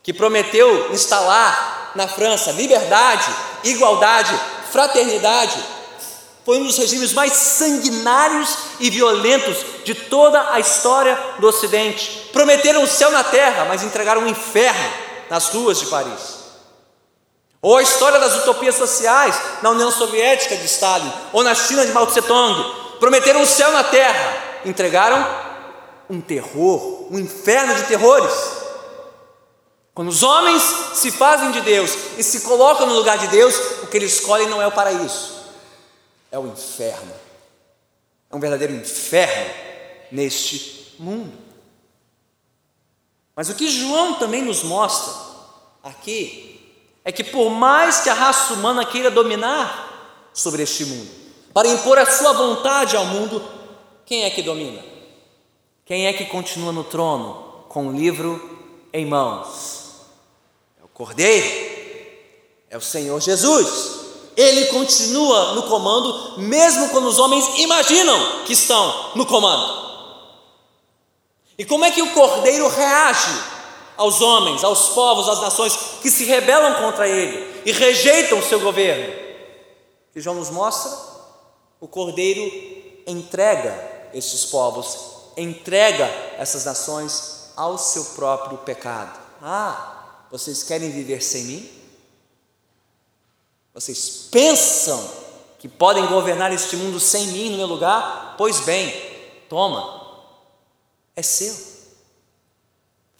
que 0.01 0.13
prometeu 0.13 0.93
instalar 0.93 1.91
na 1.95 2.07
França 2.07 2.51
liberdade, 2.51 3.27
igualdade, 3.63 4.33
fraternidade, 4.71 5.63
foi 6.45 6.57
um 6.57 6.65
dos 6.65 6.77
regimes 6.77 7.13
mais 7.13 7.33
sanguinários 7.33 8.57
e 8.79 8.89
violentos 8.89 9.57
de 9.83 9.93
toda 9.93 10.51
a 10.51 10.59
história 10.59 11.17
do 11.39 11.47
Ocidente. 11.47 12.29
Prometeram 12.31 12.83
o 12.83 12.87
céu 12.87 13.11
na 13.11 13.23
terra, 13.23 13.65
mas 13.65 13.83
entregaram 13.83 14.21
o 14.21 14.25
um 14.25 14.27
inferno 14.27 14.91
nas 15.29 15.49
ruas 15.49 15.79
de 15.79 15.85
Paris. 15.87 16.39
Ou 17.61 17.75
a 17.75 17.83
história 17.83 18.19
das 18.19 18.35
utopias 18.37 18.75
sociais 18.75 19.39
na 19.61 19.71
União 19.71 19.91
Soviética 19.91 20.55
de 20.55 20.65
Stalin, 20.65 21.11
ou 21.33 21.43
na 21.43 21.53
China 21.53 21.85
de 21.85 21.91
Mao 21.91 22.07
Tse-tung, 22.07 22.55
prometeram 22.99 23.41
o 23.41 23.47
céu 23.47 23.71
na 23.71 23.83
terra, 23.83 24.61
entregaram 24.65 25.25
um 26.09 26.21
terror, 26.21 27.07
um 27.11 27.19
inferno 27.19 27.75
de 27.75 27.83
terrores. 27.83 28.33
Quando 29.93 30.07
os 30.07 30.23
homens 30.23 30.63
se 30.93 31.11
fazem 31.11 31.51
de 31.51 31.61
Deus 31.61 31.91
e 32.17 32.23
se 32.23 32.41
colocam 32.41 32.87
no 32.87 32.95
lugar 32.95 33.17
de 33.17 33.27
Deus, 33.27 33.53
o 33.83 33.87
que 33.87 33.97
eles 33.97 34.13
escolhem 34.13 34.47
não 34.47 34.61
é 34.61 34.67
o 34.67 34.71
paraíso, 34.71 35.38
é 36.31 36.37
o 36.37 36.47
inferno. 36.47 37.13
É 38.29 38.35
um 38.35 38.39
verdadeiro 38.39 38.73
inferno 38.73 39.53
neste 40.11 40.95
mundo. 40.99 41.37
Mas 43.35 43.49
o 43.49 43.55
que 43.55 43.69
João 43.69 44.15
também 44.15 44.41
nos 44.41 44.63
mostra 44.63 45.13
aqui 45.83 46.59
é 47.03 47.11
que, 47.11 47.23
por 47.23 47.49
mais 47.49 48.01
que 48.01 48.09
a 48.09 48.13
raça 48.13 48.53
humana 48.53 48.85
queira 48.85 49.09
dominar 49.09 50.29
sobre 50.33 50.63
este 50.63 50.85
mundo, 50.85 51.09
para 51.53 51.67
impor 51.67 51.97
a 51.97 52.05
sua 52.05 52.33
vontade 52.33 52.95
ao 52.95 53.05
mundo, 53.05 53.43
quem 54.05 54.23
é 54.23 54.29
que 54.29 54.43
domina? 54.43 54.83
Quem 55.85 56.05
é 56.05 56.13
que 56.13 56.25
continua 56.25 56.71
no 56.71 56.83
trono 56.83 57.65
com 57.67 57.87
o 57.87 57.91
livro 57.91 58.87
em 58.93 59.05
mãos? 59.05 60.01
É 60.79 60.83
o 60.83 60.87
Cordeiro, 60.87 61.47
é 62.69 62.77
o 62.77 62.81
Senhor 62.81 63.19
Jesus. 63.19 63.98
Ele 64.39 64.67
continua 64.67 65.53
no 65.55 65.63
comando, 65.63 66.39
mesmo 66.39 66.87
quando 66.91 67.09
os 67.09 67.19
homens 67.19 67.45
imaginam 67.59 68.43
que 68.45 68.53
estão 68.53 69.11
no 69.13 69.25
comando. 69.25 69.89
E 71.57 71.65
como 71.65 71.83
é 71.83 71.91
que 71.91 72.01
o 72.01 72.13
Cordeiro 72.13 72.69
reage 72.69 73.37
aos 73.97 74.21
homens, 74.21 74.63
aos 74.63 74.87
povos, 74.89 75.27
às 75.27 75.41
nações 75.41 75.77
que 76.01 76.09
se 76.09 76.23
rebelam 76.23 76.75
contra 76.75 77.05
ele 77.05 77.63
e 77.65 77.73
rejeitam 77.73 78.39
o 78.39 78.43
seu 78.43 78.61
governo? 78.61 79.13
Que 80.13 80.21
João 80.21 80.37
nos 80.37 80.49
mostra 80.49 80.89
o 81.81 81.87
Cordeiro 81.89 82.49
entrega 83.05 84.09
esses 84.13 84.45
povos, 84.45 84.97
entrega 85.35 86.05
essas 86.37 86.63
nações 86.63 87.51
ao 87.57 87.77
seu 87.77 88.05
próprio 88.15 88.57
pecado. 88.59 89.19
Ah, 89.41 90.23
vocês 90.31 90.63
querem 90.63 90.91
viver 90.91 91.21
sem 91.21 91.43
mim? 91.43 91.78
Vocês 93.73 94.27
pensam 94.31 95.09
que 95.59 95.67
podem 95.67 96.05
governar 96.07 96.51
este 96.51 96.75
mundo 96.75 96.99
sem 96.99 97.27
mim 97.27 97.51
no 97.51 97.57
meu 97.57 97.67
lugar? 97.67 98.35
Pois 98.37 98.61
bem, 98.61 98.91
toma, 99.47 100.23
é 101.15 101.21
seu. 101.21 101.55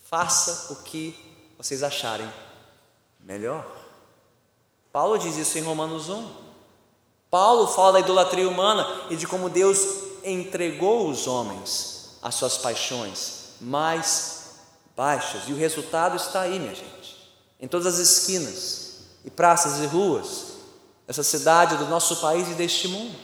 Faça 0.10 0.74
o 0.74 0.78
que 0.78 1.16
vocês 1.58 1.84
acharem 1.84 2.32
melhor. 3.20 3.66
Paulo 4.92 5.18
diz 5.20 5.36
isso 5.38 5.58
em 5.58 5.62
Romanos 5.62 6.10
1. 6.10 6.50
Paulo 7.30 7.68
fala 7.68 7.94
da 7.94 8.00
idolatria 8.00 8.50
humana 8.50 9.06
e 9.10 9.16
de 9.16 9.28
como 9.28 9.50
Deus 9.50 9.80
entregou 10.24 11.10
os 11.10 11.28
homens 11.28 12.18
às 12.22 12.36
suas 12.36 12.58
paixões 12.58 13.56
mais 13.62 14.40
baixas, 14.96 15.44
e 15.48 15.54
o 15.54 15.58
resultado 15.58 16.18
está 16.18 16.42
aí, 16.42 16.60
minha 16.60 16.76
gente, 16.76 17.32
em 17.60 17.68
todas 17.68 17.88
as 17.88 18.00
esquinas 18.00 18.89
e 19.24 19.30
praças 19.30 19.80
e 19.80 19.86
ruas 19.86 20.54
dessa 21.08 21.24
cidade, 21.24 21.78
do 21.78 21.86
nosso 21.86 22.18
país 22.18 22.48
e 22.50 22.54
deste 22.54 22.88
mundo. 22.88 23.16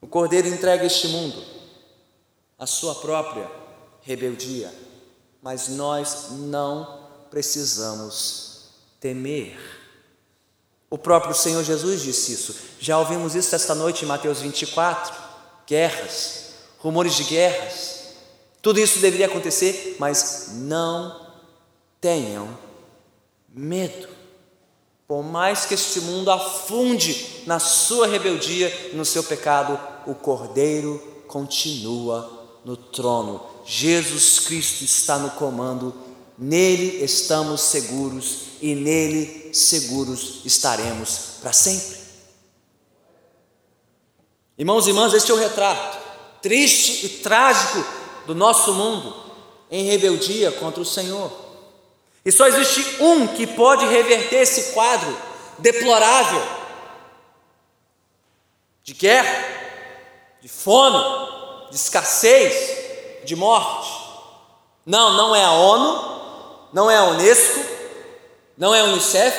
O 0.00 0.06
Cordeiro 0.06 0.48
entrega 0.48 0.84
este 0.84 1.08
mundo 1.08 1.42
à 2.58 2.66
sua 2.66 2.94
própria 2.94 3.50
rebeldia, 4.00 4.72
mas 5.42 5.68
nós 5.68 6.28
não 6.30 7.08
precisamos 7.30 8.70
temer 9.00 9.74
o 10.94 10.98
próprio 10.98 11.34
Senhor 11.34 11.64
Jesus 11.64 12.02
disse 12.02 12.32
isso. 12.34 12.54
Já 12.78 12.96
ouvimos 12.96 13.34
isso 13.34 13.52
esta 13.52 13.74
noite 13.74 14.04
em 14.04 14.06
Mateus 14.06 14.38
24. 14.38 15.12
Guerras, 15.66 16.50
rumores 16.78 17.16
de 17.16 17.24
guerras. 17.24 18.04
Tudo 18.62 18.78
isso 18.78 19.00
deveria 19.00 19.26
acontecer, 19.26 19.96
mas 19.98 20.50
não 20.52 21.32
tenham 22.00 22.56
medo. 23.54 24.08
Por 25.06 25.22
mais 25.22 25.64
que 25.64 25.74
este 25.74 26.00
mundo 26.00 26.30
afunde 26.30 27.42
na 27.46 27.58
sua 27.58 28.06
rebeldia 28.06 28.90
e 28.92 28.96
no 28.96 29.04
seu 29.04 29.22
pecado, 29.22 29.78
o 30.06 30.14
Cordeiro 30.14 30.98
continua 31.28 32.60
no 32.64 32.76
trono. 32.76 33.40
Jesus 33.64 34.40
Cristo 34.40 34.82
está 34.82 35.18
no 35.18 35.30
comando 35.30 35.94
Nele 36.36 37.04
estamos 37.04 37.60
seguros 37.60 38.38
e 38.60 38.74
nele 38.74 39.54
seguros 39.54 40.40
estaremos 40.44 41.38
para 41.40 41.52
sempre. 41.52 41.98
Irmãos 44.58 44.86
e 44.86 44.90
irmãs, 44.90 45.14
este 45.14 45.30
é 45.30 45.34
o 45.34 45.38
retrato 45.38 46.02
triste 46.42 47.06
e 47.06 47.08
trágico 47.08 47.82
do 48.26 48.34
nosso 48.34 48.74
mundo 48.74 49.14
em 49.70 49.84
rebeldia 49.84 50.52
contra 50.52 50.82
o 50.82 50.84
Senhor. 50.84 51.32
E 52.24 52.32
só 52.32 52.46
existe 52.46 53.02
um 53.02 53.26
que 53.26 53.46
pode 53.46 53.84
reverter 53.86 54.36
esse 54.36 54.72
quadro 54.72 55.14
deplorável 55.58 56.42
de 58.82 58.94
guerra, 58.94 59.44
de 60.40 60.48
fome, 60.48 60.98
de 61.70 61.76
escassez, 61.76 63.24
de 63.24 63.36
morte. 63.36 63.90
Não, 64.86 65.12
não 65.14 65.36
é 65.36 65.44
a 65.44 65.52
ONU, 65.52 66.68
não 66.72 66.90
é 66.90 66.96
a 66.96 67.04
Unesco, 67.04 67.60
não 68.56 68.74
é 68.74 68.80
a 68.80 68.84
Unicef, 68.84 69.36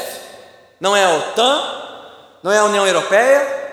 não 0.79 0.95
é 0.95 1.05
a 1.05 1.15
OTAN, 1.15 2.39
não 2.43 2.51
é 2.51 2.59
a 2.59 2.65
União 2.65 2.85
Europeia, 2.85 3.63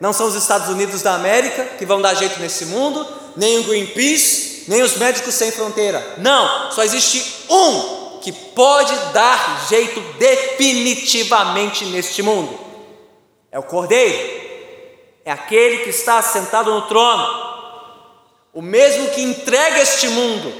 não 0.00 0.12
são 0.12 0.26
os 0.26 0.34
Estados 0.34 0.68
Unidos 0.68 1.02
da 1.02 1.14
América 1.14 1.64
que 1.78 1.86
vão 1.86 2.00
dar 2.00 2.14
jeito 2.14 2.40
nesse 2.40 2.66
mundo, 2.66 3.06
nem 3.36 3.58
o 3.58 3.64
Greenpeace, 3.64 4.64
nem 4.68 4.82
os 4.82 4.96
Médicos 4.96 5.34
Sem 5.34 5.50
Fronteira. 5.50 6.14
Não, 6.18 6.70
só 6.70 6.82
existe 6.82 7.46
um 7.48 8.01
que 8.22 8.32
pode 8.32 8.94
dar 9.12 9.66
jeito 9.68 10.00
definitivamente 10.18 11.84
neste 11.86 12.22
mundo: 12.22 12.58
é 13.50 13.58
o 13.58 13.64
Cordeiro, 13.64 14.42
é 15.24 15.32
aquele 15.32 15.78
que 15.78 15.90
está 15.90 16.22
sentado 16.22 16.72
no 16.72 16.82
trono, 16.82 17.26
o 18.54 18.62
mesmo 18.62 19.08
que 19.10 19.20
entrega 19.20 19.80
este 19.80 20.08
mundo 20.08 20.52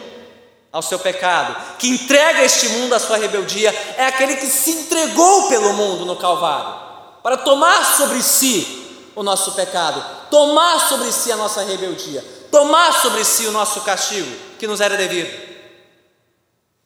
ao 0.72 0.82
seu 0.82 0.98
pecado, 0.98 1.54
que 1.78 1.88
entrega 1.88 2.42
este 2.42 2.68
mundo 2.70 2.94
à 2.94 2.98
sua 2.98 3.16
rebeldia, 3.16 3.70
é 3.96 4.06
aquele 4.06 4.36
que 4.36 4.46
se 4.46 4.70
entregou 4.70 5.48
pelo 5.48 5.72
mundo 5.74 6.04
no 6.04 6.16
Calvário, 6.16 6.74
para 7.22 7.36
tomar 7.36 7.96
sobre 7.96 8.22
si 8.22 9.10
o 9.14 9.22
nosso 9.22 9.52
pecado, 9.52 10.02
tomar 10.30 10.88
sobre 10.88 11.12
si 11.12 11.30
a 11.30 11.36
nossa 11.36 11.62
rebeldia, 11.62 12.24
tomar 12.50 12.92
sobre 13.00 13.24
si 13.24 13.46
o 13.46 13.52
nosso 13.52 13.82
castigo 13.82 14.34
que 14.58 14.66
nos 14.66 14.80
era 14.80 14.96
devido. 14.96 15.51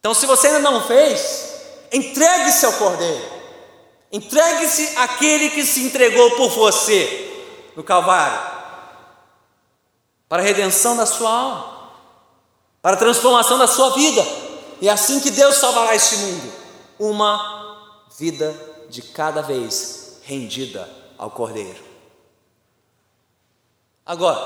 Então, 0.07 0.15
se 0.15 0.25
você 0.25 0.47
ainda 0.47 0.61
não 0.61 0.81
fez, 0.81 1.49
entregue-se 1.91 2.65
ao 2.65 2.71
Cordeiro, 2.71 3.29
entregue-se 4.09 4.97
àquele 4.99 5.49
que 5.49 5.65
se 5.65 5.83
entregou 5.83 6.31
por 6.37 6.47
você 6.47 7.45
no 7.75 7.83
Calvário, 7.83 8.39
para 10.29 10.41
a 10.41 10.45
redenção 10.45 10.95
da 10.95 11.05
sua 11.05 11.29
alma 11.29 11.77
para 12.81 12.95
a 12.95 12.99
transformação 12.99 13.57
da 13.57 13.67
sua 13.67 13.89
vida. 13.89 14.25
E 14.79 14.87
é 14.87 14.91
assim 14.93 15.19
que 15.19 15.29
Deus 15.29 15.57
salvará 15.57 15.93
este 15.93 16.15
mundo. 16.15 16.53
Uma 16.97 18.05
vida 18.17 18.55
de 18.89 19.01
cada 19.01 19.41
vez 19.41 20.21
rendida 20.23 20.89
ao 21.17 21.29
Cordeiro. 21.31 21.83
Agora, 24.05 24.39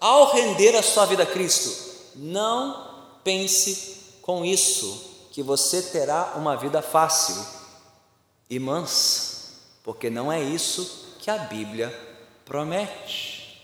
ao 0.00 0.32
render 0.32 0.74
a 0.74 0.82
sua 0.82 1.06
vida 1.06 1.22
a 1.22 1.26
Cristo, 1.26 1.70
não 2.16 3.12
pense 3.22 4.02
com 4.24 4.42
isso 4.42 5.28
que 5.32 5.42
você 5.42 5.82
terá 5.82 6.32
uma 6.36 6.56
vida 6.56 6.80
fácil 6.80 7.44
e 8.48 8.58
mansa, 8.58 9.52
porque 9.82 10.08
não 10.08 10.32
é 10.32 10.42
isso 10.42 11.14
que 11.18 11.30
a 11.30 11.36
Bíblia 11.36 11.92
promete. 12.42 13.62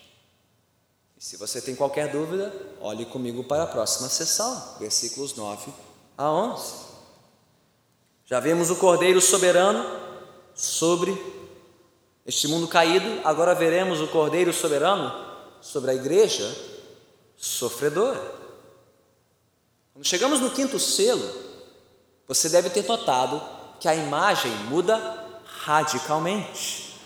Se 1.18 1.38
você 1.38 1.62
tem 1.62 1.74
qualquer 1.74 2.12
dúvida, 2.12 2.52
olhe 2.78 3.06
comigo 3.06 3.42
para 3.42 3.62
a 3.62 3.66
próxima 3.66 4.10
sessão, 4.10 4.76
versículos 4.78 5.34
9 5.34 5.72
a 6.18 6.30
11. 6.30 6.74
Já 8.26 8.38
vimos 8.38 8.68
o 8.68 8.76
Cordeiro 8.76 9.22
soberano 9.22 9.82
sobre 10.54 11.18
este 12.26 12.46
mundo 12.46 12.68
caído, 12.68 13.22
agora 13.24 13.54
veremos 13.54 14.02
o 14.02 14.08
Cordeiro 14.08 14.52
soberano 14.52 15.10
sobre 15.62 15.92
a 15.92 15.94
igreja 15.94 16.54
sofredora. 17.34 18.39
Quando 20.00 20.08
chegamos 20.08 20.40
no 20.40 20.48
quinto 20.48 20.78
selo, 20.78 21.30
você 22.26 22.48
deve 22.48 22.70
ter 22.70 22.86
notado 22.86 23.38
que 23.78 23.86
a 23.86 23.94
imagem 23.94 24.50
muda 24.70 24.98
radicalmente. 25.62 26.98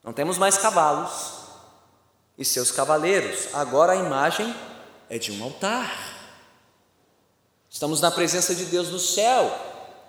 Não 0.00 0.12
temos 0.12 0.38
mais 0.38 0.56
cavalos, 0.56 1.10
e 2.38 2.44
seus 2.44 2.70
cavaleiros. 2.70 3.48
Agora 3.52 3.94
a 3.94 3.96
imagem 3.96 4.54
é 5.10 5.18
de 5.18 5.32
um 5.32 5.42
altar. 5.42 5.92
Estamos 7.68 8.00
na 8.00 8.12
presença 8.12 8.54
de 8.54 8.66
Deus 8.66 8.88
no 8.90 9.00
céu, 9.00 9.52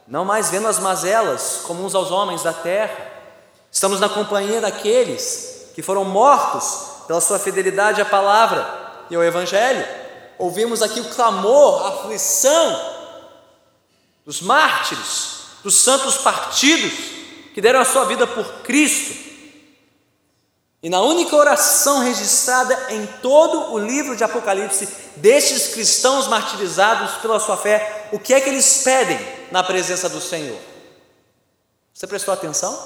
não 0.07 0.23
mais 0.23 0.51
vendo 0.51 0.67
as 0.67 0.77
mazelas 0.77 1.62
comuns 1.63 1.95
aos 1.95 2.12
homens 2.12 2.43
da 2.43 2.53
terra. 2.53 3.12
Estamos 3.71 3.99
na 3.99 4.09
companhia 4.09 4.62
daqueles 4.62 5.71
que 5.73 5.81
foram 5.81 6.05
mortos 6.05 7.05
pela 7.07 7.19
sua 7.19 7.39
fidelidade 7.39 7.99
à 7.99 8.05
palavra 8.05 9.05
e 9.09 9.15
ao 9.15 9.23
Evangelho. 9.23 10.03
Ouvimos 10.38 10.82
aqui 10.82 11.00
o 11.00 11.10
clamor, 11.10 11.86
a 11.86 11.89
aflição 11.89 12.93
dos 14.26 14.41
mártires, 14.41 15.43
dos 15.63 15.76
santos 15.76 16.17
partidos 16.17 16.93
que 17.54 17.62
deram 17.62 17.80
a 17.80 17.86
sua 17.86 18.06
vida 18.06 18.26
por 18.26 18.46
Cristo 18.63 19.24
e 20.84 20.89
na 20.89 21.02
única 21.02 21.34
oração 21.34 22.00
registrada 22.00 22.93
em 22.93 23.08
todo 23.22 23.72
o 23.72 23.80
livro 23.80 24.17
de 24.17 24.24
Apocalipse 24.26 24.86
destes 25.15 25.69
cristãos 25.69 26.28
martirizados 26.28 27.22
pela 27.22 27.39
sua 27.39 27.56
fé, 27.56 28.10
o 28.12 28.19
que 28.19 28.34
é 28.34 28.41
que 28.41 28.50
eles 28.50 28.84
pedem 28.84 29.17
na 29.50 29.63
presença 29.63 30.10
do 30.10 30.19
Senhor? 30.19 30.60
Você 31.93 32.06
prestou 32.06 32.34
atenção? 32.34 32.78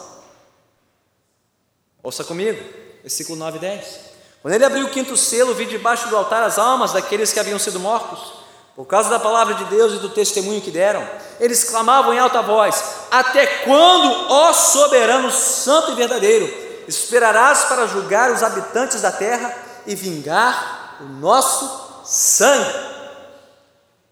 Ouça 2.03 2.23
comigo, 2.23 2.63
versículo 3.01 3.35
9 3.35 3.57
e 3.57 3.61
10. 3.61 4.06
Quando 4.47 4.55
ele 4.55 4.63
abriu 4.63 4.85
o 4.85 4.89
quinto 4.89 5.17
selo, 5.17 5.53
vi 5.53 5.65
debaixo 5.65 6.07
do 6.07 6.15
altar 6.15 6.41
as 6.41 6.57
almas 6.57 6.93
daqueles 6.93 7.33
que 7.33 7.39
haviam 7.41 7.59
sido 7.59 7.81
mortos, 7.81 8.31
por 8.77 8.85
causa 8.85 9.09
da 9.09 9.19
palavra 9.19 9.55
de 9.55 9.65
Deus 9.65 9.95
e 9.95 9.97
do 9.97 10.07
testemunho 10.07 10.61
que 10.61 10.71
deram. 10.71 11.05
Eles 11.37 11.65
clamavam 11.65 12.13
em 12.13 12.17
alta 12.17 12.41
voz: 12.41 12.81
Até 13.11 13.45
quando, 13.65 14.31
ó 14.31 14.53
soberano 14.53 15.29
santo 15.29 15.91
e 15.91 15.95
verdadeiro, 15.95 16.45
esperarás 16.87 17.65
para 17.65 17.87
julgar 17.87 18.31
os 18.31 18.41
habitantes 18.41 19.01
da 19.01 19.11
terra 19.11 19.53
e 19.85 19.93
vingar 19.95 20.95
o 21.01 21.03
nosso 21.03 22.05
sangue. 22.05 22.73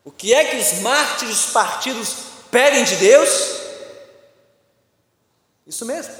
O 0.03 0.11
que 0.11 0.33
é 0.33 0.43
que 0.43 0.57
os 0.57 0.81
mártires 0.81 1.45
partidos 1.45 2.13
pedem 2.51 2.83
de 2.83 2.97
Deus? 2.97 3.55
Isso 5.65 5.85
mesmo, 5.85 6.13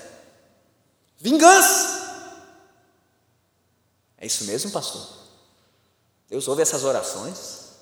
vingança. 1.20 2.05
É 4.26 4.28
isso 4.28 4.46
mesmo, 4.46 4.72
pastor? 4.72 5.08
Deus 6.28 6.48
ouve 6.48 6.64
essas 6.64 6.84
orações? 6.84 7.76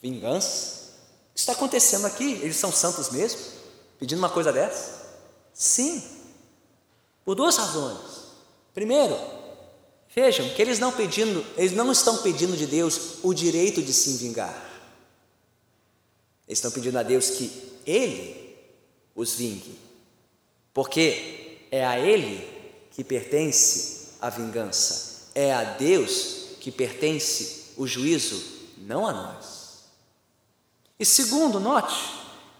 Vingança? 0.00 0.92
O 1.30 1.34
que 1.34 1.40
está 1.40 1.54
acontecendo 1.54 2.06
aqui? 2.06 2.34
Eles 2.34 2.54
são 2.54 2.70
santos 2.70 3.10
mesmo? 3.10 3.40
Pedindo 3.98 4.20
uma 4.20 4.30
coisa 4.30 4.52
dessa? 4.52 5.12
Sim. 5.52 6.00
Por 7.24 7.34
duas 7.34 7.56
razões. 7.56 7.98
Primeiro, 8.72 9.18
vejam 10.14 10.48
que 10.50 10.62
eles 10.62 10.78
não 10.78 10.92
pedindo, 10.92 11.44
eles 11.56 11.72
não 11.72 11.90
estão 11.90 12.18
pedindo 12.18 12.56
de 12.56 12.66
Deus 12.68 13.18
o 13.20 13.34
direito 13.34 13.82
de 13.82 13.92
se 13.92 14.18
vingar. 14.18 14.54
Eles 16.46 16.58
estão 16.58 16.70
pedindo 16.70 16.96
a 16.96 17.02
Deus 17.02 17.30
que 17.30 17.80
Ele 17.84 18.56
os 19.16 19.32
vingue, 19.32 19.76
porque 20.72 21.66
é 21.72 21.84
a 21.84 21.98
Ele 21.98 22.48
que 22.92 23.02
pertence 23.02 24.10
a 24.20 24.30
vingança, 24.30 25.11
é 25.34 25.52
a 25.52 25.64
Deus 25.64 26.56
que 26.60 26.70
pertence 26.70 27.72
o 27.76 27.86
juízo, 27.86 28.42
não 28.78 29.06
a 29.06 29.12
nós. 29.12 29.82
E 30.98 31.04
segundo, 31.04 31.58
note 31.58 31.94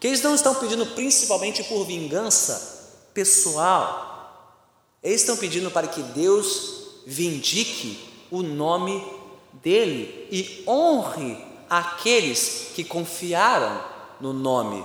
que 0.00 0.08
eles 0.08 0.22
não 0.22 0.34
estão 0.34 0.54
pedindo 0.56 0.84
principalmente 0.86 1.62
por 1.64 1.86
vingança 1.86 3.06
pessoal, 3.14 4.58
eles 5.00 5.20
estão 5.20 5.36
pedindo 5.36 5.70
para 5.70 5.86
que 5.86 6.02
Deus 6.02 7.02
vindique 7.06 8.08
o 8.30 8.42
nome 8.42 9.04
dele 9.52 10.26
e 10.30 10.64
honre 10.66 11.44
aqueles 11.70 12.68
que 12.74 12.82
confiaram 12.82 13.84
no 14.20 14.32
nome 14.32 14.84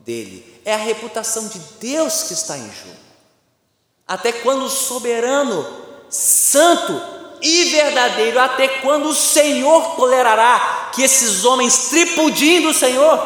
dele. 0.00 0.60
É 0.64 0.74
a 0.74 0.78
reputação 0.78 1.48
de 1.48 1.58
Deus 1.80 2.22
que 2.24 2.32
está 2.32 2.56
em 2.56 2.72
jogo. 2.72 3.04
Até 4.06 4.32
quando 4.32 4.64
o 4.64 4.70
soberano, 4.70 5.66
santo 6.08 7.13
e 7.44 7.64
verdadeiro, 7.66 8.40
até 8.40 8.66
quando 8.80 9.10
o 9.10 9.14
Senhor 9.14 9.96
tolerará 9.96 10.90
que 10.94 11.02
esses 11.02 11.44
homens 11.44 11.90
tripudiem 11.90 12.62
do 12.62 12.72
Senhor 12.72 13.20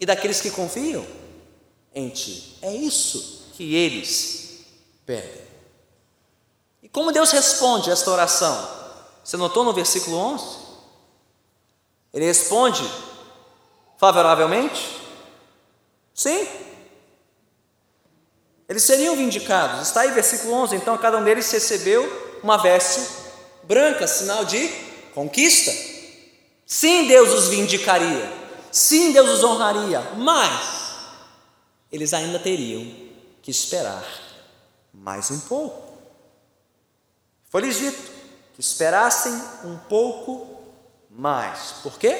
e 0.00 0.04
daqueles 0.04 0.40
que 0.40 0.50
confiam 0.50 1.06
em 1.94 2.08
ti? 2.08 2.58
É 2.60 2.74
isso 2.74 3.52
que 3.54 3.76
eles 3.76 4.64
pedem. 5.06 5.46
E 6.82 6.88
como 6.88 7.12
Deus 7.12 7.30
responde 7.30 7.90
a 7.90 7.92
esta 7.92 8.10
oração? 8.10 8.68
Você 9.22 9.36
notou 9.36 9.62
no 9.62 9.72
versículo 9.72 10.16
11? 10.16 10.44
Ele 12.12 12.24
responde 12.24 12.82
favoravelmente? 13.98 15.00
Sim. 16.12 16.44
Eles 18.68 18.82
seriam 18.82 19.14
vindicados. 19.14 19.82
Está 19.82 20.00
aí 20.00 20.10
versículo 20.10 20.54
11. 20.54 20.74
Então, 20.74 20.98
cada 20.98 21.18
um 21.18 21.24
deles 21.24 21.48
recebeu 21.52 22.25
uma 22.46 22.58
veste 22.58 23.00
branca, 23.64 24.06
sinal 24.06 24.44
de 24.44 24.68
conquista. 25.12 25.72
Sim, 26.64 27.08
Deus 27.08 27.32
os 27.32 27.48
vindicaria. 27.48 28.32
Sim, 28.70 29.12
Deus 29.12 29.28
os 29.30 29.42
honraria. 29.42 30.00
Mas 30.16 30.96
eles 31.90 32.14
ainda 32.14 32.38
teriam 32.38 32.86
que 33.42 33.50
esperar 33.50 34.04
mais 34.94 35.28
um 35.32 35.40
pouco. 35.40 35.92
Foi-lhes 37.50 37.78
dito 37.78 38.12
que 38.54 38.60
esperassem 38.60 39.32
um 39.64 39.76
pouco 39.88 40.46
mais. 41.10 41.72
Por 41.82 41.98
quê? 41.98 42.16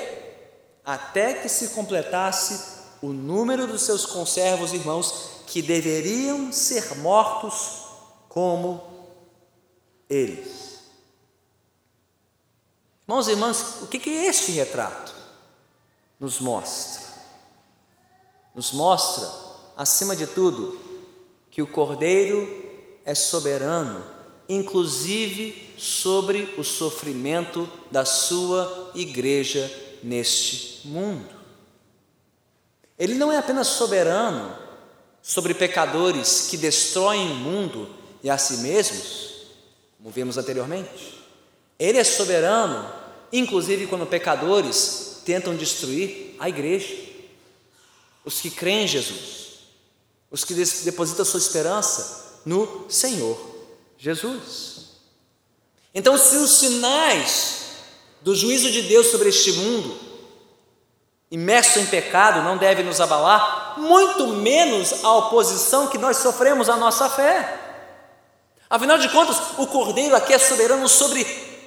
Até 0.84 1.34
que 1.34 1.48
se 1.48 1.68
completasse 1.68 2.74
o 3.00 3.12
número 3.12 3.68
dos 3.68 3.82
seus 3.82 4.04
conservos 4.04 4.72
irmãos 4.72 5.30
que 5.46 5.62
deveriam 5.62 6.50
ser 6.50 6.96
mortos 6.96 7.86
como 8.28 8.95
eles. 10.08 10.80
Irmãos 13.08 13.28
e 13.28 13.30
irmãs, 13.32 13.82
o 13.82 13.86
que, 13.86 13.98
que 13.98 14.10
este 14.10 14.52
retrato 14.52 15.14
nos 16.18 16.40
mostra? 16.40 17.02
Nos 18.54 18.72
mostra, 18.72 19.30
acima 19.76 20.16
de 20.16 20.26
tudo, 20.26 20.80
que 21.50 21.62
o 21.62 21.66
Cordeiro 21.66 22.64
é 23.04 23.14
soberano, 23.14 24.04
inclusive 24.48 25.74
sobre 25.78 26.54
o 26.58 26.64
sofrimento 26.64 27.68
da 27.90 28.04
sua 28.04 28.90
igreja 28.94 29.70
neste 30.02 30.86
mundo. 30.88 31.36
Ele 32.98 33.14
não 33.14 33.30
é 33.30 33.36
apenas 33.36 33.68
soberano 33.68 34.56
sobre 35.22 35.54
pecadores 35.54 36.48
que 36.48 36.56
destroem 36.56 37.30
o 37.30 37.34
mundo 37.34 37.88
e 38.22 38.30
a 38.30 38.38
si 38.38 38.58
mesmos, 38.58 39.36
como 40.06 40.14
vimos 40.14 40.38
anteriormente. 40.38 41.18
Ele 41.76 41.98
é 41.98 42.04
soberano, 42.04 42.88
inclusive 43.32 43.88
quando 43.88 44.06
pecadores 44.06 45.20
tentam 45.24 45.56
destruir 45.56 46.36
a 46.38 46.48
igreja, 46.48 46.94
os 48.24 48.40
que 48.40 48.48
creem 48.48 48.84
em 48.84 48.86
Jesus, 48.86 49.64
os 50.30 50.44
que 50.44 50.54
depositam 50.54 51.24
sua 51.24 51.40
esperança 51.40 52.40
no 52.46 52.86
Senhor 52.88 53.36
Jesus. 53.98 54.90
Então, 55.92 56.16
se 56.16 56.36
os 56.36 56.56
sinais 56.56 57.62
do 58.20 58.32
juízo 58.32 58.70
de 58.70 58.82
Deus 58.82 59.08
sobre 59.08 59.30
este 59.30 59.54
mundo 59.54 59.98
imerso 61.32 61.80
em 61.80 61.86
pecado 61.86 62.44
não 62.44 62.56
deve 62.56 62.84
nos 62.84 63.00
abalar, 63.00 63.74
muito 63.76 64.28
menos 64.28 65.02
a 65.04 65.12
oposição 65.16 65.88
que 65.88 65.98
nós 65.98 66.18
sofremos 66.18 66.68
à 66.68 66.76
nossa 66.76 67.10
fé. 67.10 67.65
Afinal 68.68 68.98
de 68.98 69.09
contas, 69.11 69.37
o 69.59 69.66
Cordeiro 69.66 70.16
aqui 70.16 70.35
é 70.35 70.38
soberano 70.38 70.88
sobre 70.88 71.24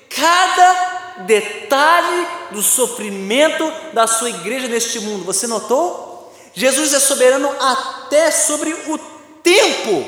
cada 0.09 1.15
detalhe 1.19 2.27
do 2.51 2.61
sofrimento 2.61 3.71
da 3.93 4.05
sua 4.05 4.29
igreja 4.29 4.67
neste 4.67 4.99
mundo. 4.99 5.23
Você 5.23 5.47
notou? 5.47 6.33
Jesus 6.53 6.93
é 6.93 6.99
soberano 6.99 7.49
até 7.59 8.31
sobre 8.31 8.71
o 8.87 8.97
tempo 9.41 10.05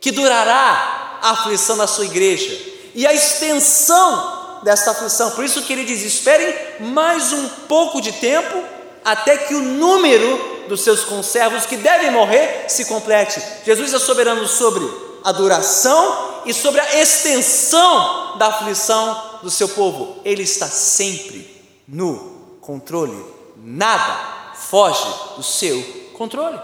que 0.00 0.12
durará 0.12 1.18
a 1.22 1.30
aflição 1.30 1.76
da 1.76 1.86
sua 1.86 2.04
igreja 2.04 2.72
e 2.94 3.06
a 3.06 3.12
extensão 3.12 4.60
desta 4.62 4.92
aflição. 4.92 5.32
Por 5.32 5.44
isso 5.44 5.62
que 5.62 5.72
ele 5.72 5.84
diz: 5.84 6.02
esperem 6.02 6.54
mais 6.80 7.32
um 7.32 7.48
pouco 7.68 8.00
de 8.00 8.12
tempo 8.12 8.62
até 9.04 9.38
que 9.38 9.54
o 9.54 9.60
número 9.60 10.66
dos 10.68 10.82
seus 10.82 11.02
conservos 11.04 11.66
que 11.66 11.76
devem 11.76 12.12
morrer 12.12 12.66
se 12.68 12.84
complete. 12.84 13.42
Jesus 13.64 13.92
é 13.92 13.98
soberano 13.98 14.46
sobre 14.46 15.11
a 15.24 15.32
duração 15.32 16.42
e 16.44 16.52
sobre 16.52 16.80
a 16.80 17.00
extensão 17.00 18.36
da 18.38 18.48
aflição 18.48 19.40
do 19.42 19.50
seu 19.50 19.68
povo. 19.68 20.20
Ele 20.24 20.42
está 20.42 20.66
sempre 20.66 21.62
no 21.86 22.58
controle. 22.60 23.24
Nada 23.56 24.54
foge 24.54 25.06
do 25.36 25.42
seu 25.42 25.82
controle. 26.14 26.58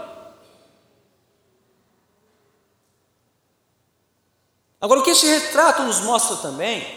Agora, 4.81 5.01
o 5.01 5.03
que 5.03 5.11
este 5.11 5.27
retrato 5.27 5.83
nos 5.83 5.99
mostra 5.99 6.37
também, 6.37 6.87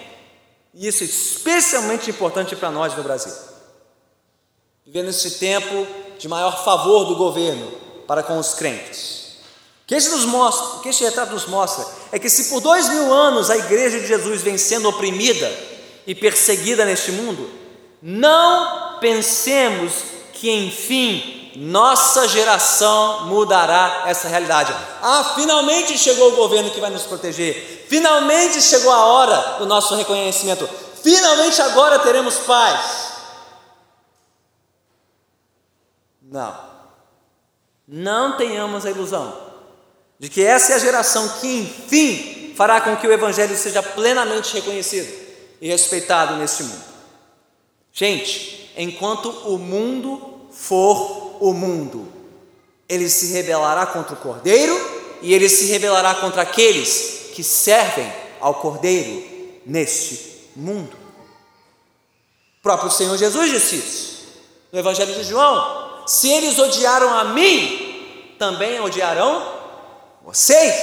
e 0.72 0.86
isso 0.86 1.02
é 1.02 1.06
especialmente 1.06 2.10
importante 2.10 2.54
para 2.54 2.70
nós 2.70 2.96
no 2.96 3.02
Brasil, 3.02 3.34
vivendo 4.86 5.08
esse 5.08 5.38
tempo 5.38 5.86
de 6.16 6.28
maior 6.28 6.64
favor 6.64 7.04
do 7.06 7.16
governo 7.16 7.72
para 8.06 8.22
com 8.22 8.38
os 8.38 8.54
crentes. 8.54 9.21
Que 9.92 9.96
este, 9.98 10.08
nos 10.08 10.24
mostra, 10.24 10.80
que 10.80 10.88
este 10.88 11.04
retrato 11.04 11.34
nos 11.34 11.44
mostra 11.44 11.86
é 12.10 12.18
que 12.18 12.30
se 12.30 12.46
por 12.46 12.62
dois 12.62 12.88
mil 12.88 13.12
anos 13.12 13.50
a 13.50 13.58
igreja 13.58 14.00
de 14.00 14.06
Jesus 14.06 14.40
vem 14.40 14.56
sendo 14.56 14.88
oprimida 14.88 15.54
e 16.06 16.14
perseguida 16.14 16.86
neste 16.86 17.12
mundo, 17.12 17.50
não 18.00 18.98
pensemos 19.00 19.92
que 20.32 20.50
enfim 20.50 21.52
nossa 21.56 22.26
geração 22.26 23.26
mudará 23.26 24.04
essa 24.06 24.28
realidade. 24.28 24.74
Ah, 25.02 25.34
finalmente 25.34 25.98
chegou 25.98 26.32
o 26.32 26.36
governo 26.36 26.70
que 26.70 26.80
vai 26.80 26.88
nos 26.88 27.02
proteger. 27.02 27.84
Finalmente 27.86 28.62
chegou 28.62 28.90
a 28.90 29.04
hora 29.04 29.58
do 29.58 29.66
nosso 29.66 29.94
reconhecimento. 29.94 30.66
Finalmente 31.02 31.60
agora 31.60 31.98
teremos 31.98 32.36
paz. 32.38 33.12
Não. 36.22 36.56
Não 37.86 38.38
tenhamos 38.38 38.86
a 38.86 38.90
ilusão 38.90 39.51
de 40.22 40.28
que 40.28 40.40
essa 40.40 40.70
é 40.70 40.76
a 40.76 40.78
geração 40.78 41.28
que, 41.40 41.48
enfim, 41.48 42.54
fará 42.54 42.80
com 42.80 42.96
que 42.96 43.08
o 43.08 43.12
Evangelho 43.12 43.56
seja 43.56 43.82
plenamente 43.82 44.54
reconhecido 44.54 45.12
e 45.60 45.66
respeitado 45.66 46.36
neste 46.36 46.62
mundo. 46.62 46.84
Gente, 47.92 48.70
enquanto 48.76 49.28
o 49.48 49.58
mundo 49.58 50.46
for 50.52 51.38
o 51.40 51.52
mundo, 51.52 52.06
ele 52.88 53.08
se 53.08 53.32
rebelará 53.32 53.84
contra 53.84 54.14
o 54.14 54.16
Cordeiro 54.16 54.78
e 55.22 55.34
ele 55.34 55.48
se 55.48 55.64
rebelará 55.64 56.14
contra 56.14 56.42
aqueles 56.42 57.32
que 57.34 57.42
servem 57.42 58.10
ao 58.40 58.54
Cordeiro 58.54 59.24
neste 59.66 60.50
mundo. 60.54 60.96
O 62.60 62.62
próprio 62.62 62.92
Senhor 62.92 63.18
Jesus 63.18 63.50
disse 63.50 63.74
isso 63.74 64.12
no 64.70 64.78
Evangelho 64.78 65.16
de 65.16 65.24
João, 65.24 66.04
se 66.06 66.30
eles 66.30 66.60
odiaram 66.60 67.12
a 67.12 67.24
mim, 67.24 68.36
também 68.38 68.80
odiarão 68.80 69.51
vocês. 70.24 70.74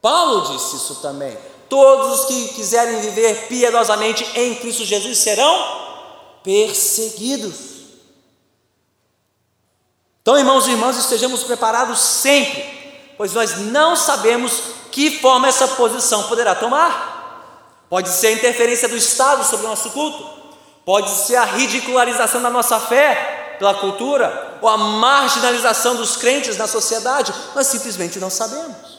Paulo 0.00 0.52
disse 0.52 0.76
isso 0.76 0.96
também. 0.96 1.36
Todos 1.68 2.20
os 2.20 2.26
que 2.26 2.48
quiserem 2.54 3.00
viver 3.00 3.46
piedosamente 3.48 4.26
em 4.34 4.54
Cristo 4.56 4.84
Jesus 4.84 5.18
serão 5.18 5.82
perseguidos. 6.42 7.72
Então, 10.20 10.38
irmãos 10.38 10.66
e 10.66 10.70
irmãs, 10.70 10.96
estejamos 10.96 11.42
preparados 11.42 11.98
sempre, 11.98 13.14
pois 13.16 13.32
nós 13.32 13.56
não 13.58 13.96
sabemos 13.96 14.62
que 14.90 15.18
forma 15.18 15.48
essa 15.48 15.66
posição 15.68 16.24
poderá 16.24 16.54
tomar. 16.54 17.86
Pode 17.88 18.08
ser 18.08 18.28
a 18.28 18.32
interferência 18.32 18.88
do 18.88 18.96
Estado 18.96 19.44
sobre 19.44 19.66
o 19.66 19.68
nosso 19.68 19.90
culto, 19.90 20.24
pode 20.84 21.10
ser 21.10 21.36
a 21.36 21.44
ridicularização 21.44 22.40
da 22.40 22.50
nossa 22.50 22.78
fé, 22.78 23.31
pela 23.58 23.74
cultura, 23.74 24.58
ou 24.60 24.68
a 24.68 24.76
marginalização 24.76 25.96
dos 25.96 26.16
crentes 26.16 26.56
na 26.56 26.66
sociedade, 26.66 27.32
nós 27.54 27.66
simplesmente 27.66 28.18
não 28.18 28.30
sabemos. 28.30 28.92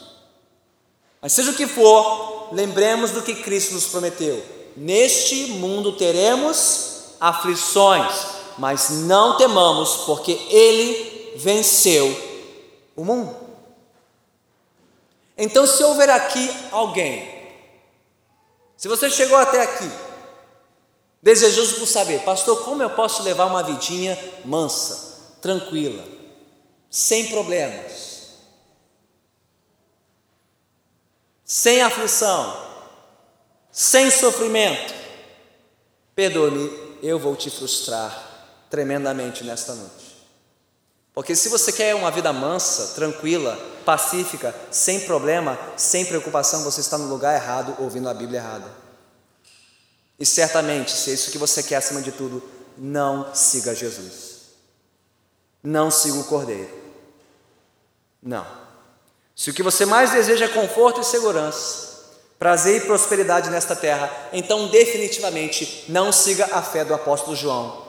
Mas 1.20 1.32
seja 1.32 1.50
o 1.50 1.54
que 1.54 1.66
for, 1.66 2.48
lembremos 2.52 3.10
do 3.10 3.22
que 3.22 3.34
Cristo 3.36 3.74
nos 3.74 3.86
prometeu: 3.86 4.44
neste 4.76 5.48
mundo 5.52 5.92
teremos 5.92 7.14
aflições, 7.20 8.26
mas 8.58 8.90
não 8.90 9.36
temamos, 9.36 9.96
porque 10.04 10.32
Ele 10.50 11.32
venceu 11.36 12.14
o 12.94 13.04
mundo. 13.04 13.34
Então, 15.36 15.66
se 15.66 15.82
houver 15.82 16.10
aqui 16.10 16.48
alguém, 16.70 17.28
se 18.76 18.86
você 18.86 19.10
chegou 19.10 19.36
até 19.36 19.62
aqui, 19.62 19.90
desejoso 21.24 21.76
por 21.76 21.86
saber, 21.86 22.20
pastor, 22.20 22.62
como 22.64 22.82
eu 22.82 22.90
posso 22.90 23.22
levar 23.22 23.46
uma 23.46 23.62
vidinha 23.62 24.16
mansa, 24.44 25.38
tranquila, 25.40 26.04
sem 26.90 27.28
problemas, 27.28 28.28
sem 31.42 31.80
aflição, 31.80 32.54
sem 33.72 34.10
sofrimento? 34.10 34.92
Perdoe-me, 36.14 36.98
eu 37.02 37.18
vou 37.18 37.34
te 37.34 37.48
frustrar 37.50 38.66
tremendamente 38.68 39.42
nesta 39.44 39.74
noite. 39.74 40.14
Porque 41.14 41.34
se 41.34 41.48
você 41.48 41.72
quer 41.72 41.94
uma 41.94 42.10
vida 42.10 42.34
mansa, 42.34 42.94
tranquila, 42.94 43.56
pacífica, 43.82 44.54
sem 44.70 45.00
problema, 45.00 45.58
sem 45.74 46.04
preocupação, 46.04 46.62
você 46.64 46.82
está 46.82 46.98
no 46.98 47.08
lugar 47.08 47.34
errado, 47.34 47.74
ouvindo 47.78 48.10
a 48.10 48.14
Bíblia 48.14 48.40
errada. 48.40 48.83
E 50.18 50.24
certamente, 50.24 50.92
se 50.92 51.10
é 51.10 51.14
isso 51.14 51.30
que 51.30 51.38
você 51.38 51.62
quer 51.62 51.76
acima 51.76 52.00
de 52.00 52.12
tudo, 52.12 52.42
não 52.76 53.34
siga 53.34 53.74
Jesus. 53.74 54.34
Não 55.62 55.90
siga 55.90 56.18
o 56.18 56.24
Cordeiro. 56.24 56.70
Não. 58.22 58.46
Se 59.34 59.50
o 59.50 59.54
que 59.54 59.62
você 59.62 59.84
mais 59.84 60.12
deseja 60.12 60.44
é 60.44 60.48
conforto 60.48 61.00
e 61.00 61.04
segurança, 61.04 61.94
prazer 62.38 62.82
e 62.82 62.86
prosperidade 62.86 63.50
nesta 63.50 63.74
terra, 63.74 64.10
então 64.32 64.68
definitivamente 64.68 65.86
não 65.88 66.12
siga 66.12 66.48
a 66.52 66.62
fé 66.62 66.84
do 66.84 66.94
apóstolo 66.94 67.36
João 67.36 67.84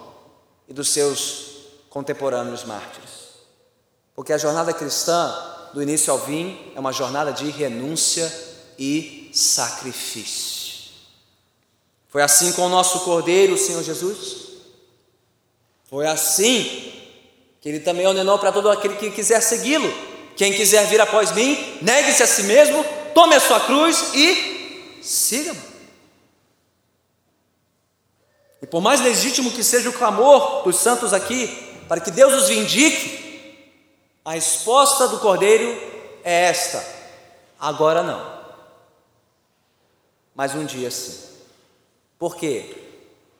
e 0.68 0.74
dos 0.74 0.90
seus 0.90 1.46
contemporâneos 1.90 2.64
mártires. 2.64 3.26
Porque 4.16 4.34
a 4.34 4.38
jornada 4.38 4.74
cristã, 4.74 5.34
do 5.74 5.84
início 5.84 6.12
ao 6.12 6.20
fim, 6.20 6.72
é 6.76 6.80
uma 6.80 6.94
jornada 6.94 7.32
de 7.32 7.50
renúncia 7.50 8.32
e 8.80 9.30
sacrifício. 9.34 10.55
Foi 12.16 12.22
assim 12.22 12.54
com 12.54 12.68
o 12.68 12.70
nosso 12.70 13.02
Cordeiro, 13.02 13.56
o 13.56 13.58
Senhor 13.58 13.84
Jesus? 13.84 14.38
Foi 15.90 16.08
assim 16.08 16.94
que 17.60 17.68
ele 17.68 17.82
também 17.82 18.08
ordenou 18.08 18.40
para 18.40 18.54
todo 18.54 18.72
aquele 18.72 18.96
que 18.96 19.12
quiser 19.12 19.42
segui-lo. 19.42 19.94
Quem 20.38 20.54
quiser 20.54 20.88
vir 20.88 21.02
após 21.02 21.34
mim, 21.34 21.78
negue-se 21.82 22.24
a 22.24 22.28
si 22.28 22.44
mesmo, 22.44 22.86
tome 23.14 23.36
a 23.36 23.40
sua 23.42 23.60
cruz 23.60 24.14
e 24.14 25.02
siga-me. 25.04 25.60
E 28.62 28.66
por 28.66 28.80
mais 28.80 29.02
legítimo 29.02 29.52
que 29.52 29.62
seja 29.62 29.90
o 29.90 29.94
clamor 29.94 30.64
dos 30.64 30.78
santos 30.78 31.12
aqui, 31.12 31.48
para 31.90 32.00
que 32.00 32.12
Deus 32.12 32.34
os 32.34 32.48
vindique, 32.48 33.60
a 34.24 34.32
resposta 34.32 35.10
do 35.10 35.20
Cordeiro 35.20 35.70
é 36.24 36.46
esta: 36.46 36.82
agora 37.60 38.02
não. 38.02 38.40
Mas 40.34 40.56
um 40.56 40.64
dia 40.64 40.90
sim. 40.90 41.35
Por 42.18 42.36
quê? 42.36 42.76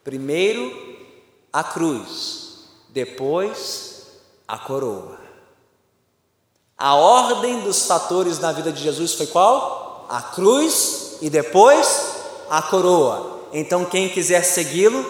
Primeiro 0.04 0.96
a 1.52 1.64
cruz, 1.64 2.66
depois 2.90 4.20
a 4.48 4.58
coroa. 4.58 5.20
A 6.78 6.96
ordem 6.96 7.62
dos 7.62 7.88
fatores 7.88 8.40
na 8.40 8.52
vida 8.52 8.72
de 8.72 8.84
Jesus 8.84 9.14
foi 9.14 9.28
qual? 9.28 10.06
A 10.10 10.22
cruz 10.22 11.18
e 11.22 11.30
depois 11.30 12.16
a 12.50 12.62
coroa. 12.62 13.48
Então 13.54 13.86
quem 13.86 14.10
quiser 14.10 14.44
segui-lo, 14.44 15.06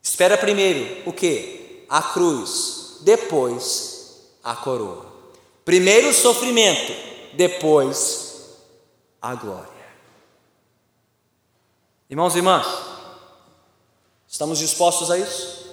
espera 0.00 0.38
primeiro 0.38 1.08
o 1.08 1.12
que? 1.12 1.84
A 1.88 2.00
cruz, 2.00 2.98
depois 3.00 4.30
a 4.42 4.54
coroa. 4.54 5.06
Primeiro 5.64 6.10
o 6.10 6.14
sofrimento, 6.14 6.92
depois 7.34 8.54
a 9.20 9.34
glória. 9.34 9.73
Irmãos 12.14 12.36
e 12.36 12.38
irmãs, 12.38 12.64
estamos 14.28 14.60
dispostos 14.60 15.10
a 15.10 15.18
isso? 15.18 15.66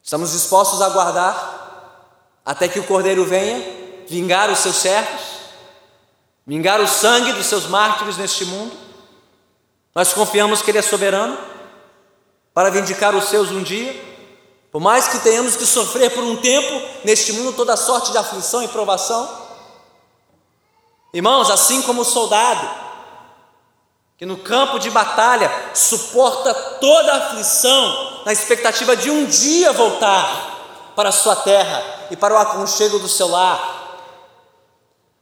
Estamos 0.00 0.30
dispostos 0.30 0.80
a 0.80 0.86
aguardar 0.86 2.06
até 2.46 2.68
que 2.68 2.78
o 2.78 2.86
Cordeiro 2.86 3.24
venha 3.24 3.60
vingar 4.06 4.48
os 4.48 4.60
seus 4.60 4.76
servos, 4.76 5.22
vingar 6.46 6.80
o 6.80 6.86
sangue 6.86 7.32
dos 7.32 7.46
seus 7.46 7.66
mártires 7.66 8.16
neste 8.16 8.44
mundo. 8.44 8.72
Nós 9.92 10.12
confiamos 10.12 10.62
que 10.62 10.70
Ele 10.70 10.78
é 10.78 10.82
soberano 10.82 11.36
para 12.54 12.70
vindicar 12.70 13.12
os 13.16 13.24
seus 13.24 13.50
um 13.50 13.64
dia. 13.64 13.92
Por 14.70 14.80
mais 14.80 15.08
que 15.08 15.18
tenhamos 15.18 15.56
que 15.56 15.66
sofrer 15.66 16.14
por 16.14 16.22
um 16.22 16.36
tempo 16.36 16.80
neste 17.02 17.32
mundo 17.32 17.56
toda 17.56 17.76
sorte 17.76 18.12
de 18.12 18.18
aflição 18.18 18.62
e 18.62 18.68
provação, 18.68 19.28
irmãos, 21.12 21.50
assim 21.50 21.82
como 21.82 22.02
o 22.02 22.04
soldado 22.04 22.79
que 24.20 24.26
no 24.26 24.36
campo 24.36 24.78
de 24.78 24.90
batalha 24.90 25.50
suporta 25.72 26.52
toda 26.52 27.10
a 27.10 27.16
aflição 27.16 28.20
na 28.26 28.34
expectativa 28.34 28.94
de 28.94 29.10
um 29.10 29.24
dia 29.24 29.72
voltar 29.72 30.92
para 30.94 31.08
a 31.08 31.12
sua 31.12 31.34
terra, 31.36 31.82
e 32.10 32.16
para 32.16 32.34
o 32.34 32.36
aconchego 32.36 32.98
do 32.98 33.08
seu 33.08 33.28
lar. 33.28 33.78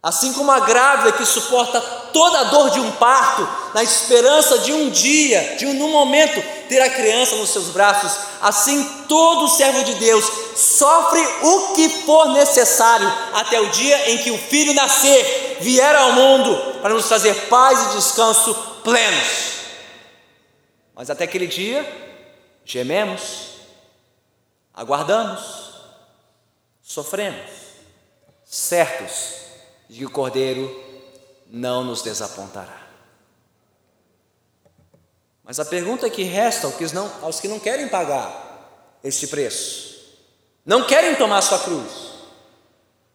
Assim 0.02 0.32
como 0.32 0.50
a 0.50 0.58
grávida 0.58 1.12
que 1.12 1.24
suporta 1.24 1.80
toda 2.12 2.40
a 2.40 2.44
dor 2.44 2.70
de 2.70 2.80
um 2.80 2.90
parto, 2.92 3.48
na 3.72 3.84
esperança 3.84 4.58
de 4.58 4.72
um 4.72 4.90
dia, 4.90 5.54
de 5.56 5.66
um 5.66 5.74
momento, 5.74 6.42
ter 6.68 6.80
a 6.80 6.90
criança 6.90 7.36
nos 7.36 7.50
seus 7.50 7.66
braços, 7.66 8.10
assim 8.42 8.82
todo 9.08 9.48
servo 9.48 9.84
de 9.84 9.94
Deus 9.94 10.24
sofre 10.56 11.20
o 11.42 11.74
que 11.74 11.88
for 12.04 12.30
necessário 12.30 13.12
até 13.32 13.60
o 13.60 13.70
dia 13.70 14.10
em 14.10 14.18
que 14.18 14.32
o 14.32 14.38
filho 14.38 14.74
nascer, 14.74 15.58
vier 15.60 15.94
ao 15.94 16.14
mundo 16.14 16.80
para 16.82 16.94
nos 16.94 17.06
trazer 17.06 17.46
paz 17.46 17.78
e 17.80 17.96
descanso 17.96 18.67
plenos. 18.82 19.58
Mas 20.94 21.10
até 21.10 21.24
aquele 21.24 21.46
dia, 21.46 21.84
gememos, 22.64 23.58
aguardamos 24.74 25.68
sofremos, 26.88 27.50
certos 28.46 29.34
de 29.90 29.98
que 29.98 30.06
o 30.06 30.10
Cordeiro 30.10 30.74
não 31.46 31.84
nos 31.84 32.00
desapontará. 32.00 32.88
Mas 35.44 35.60
a 35.60 35.66
pergunta 35.66 36.08
que 36.08 36.22
resta 36.22 36.66
aos 36.66 36.76
que 36.76 36.94
não, 36.94 37.12
aos 37.20 37.40
que 37.40 37.48
não 37.48 37.60
querem 37.60 37.88
pagar 37.88 38.98
este 39.04 39.26
preço, 39.26 39.98
não 40.64 40.84
querem 40.84 41.14
tomar 41.16 41.42
sua 41.42 41.58
cruz, 41.58 41.92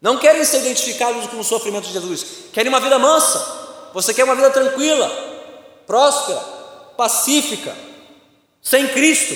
não 0.00 0.18
querem 0.18 0.44
ser 0.44 0.58
identificados 0.58 1.26
com 1.26 1.40
o 1.40 1.44
sofrimento 1.44 1.88
de 1.88 1.94
Jesus, 1.94 2.24
querem 2.52 2.68
uma 2.68 2.80
vida 2.80 2.98
mansa, 2.98 3.90
você 3.92 4.14
quer 4.14 4.22
uma 4.22 4.36
vida 4.36 4.50
tranquila, 4.50 5.33
próspera, 5.86 6.40
pacífica, 6.96 7.74
sem 8.62 8.88
Cristo, 8.88 9.34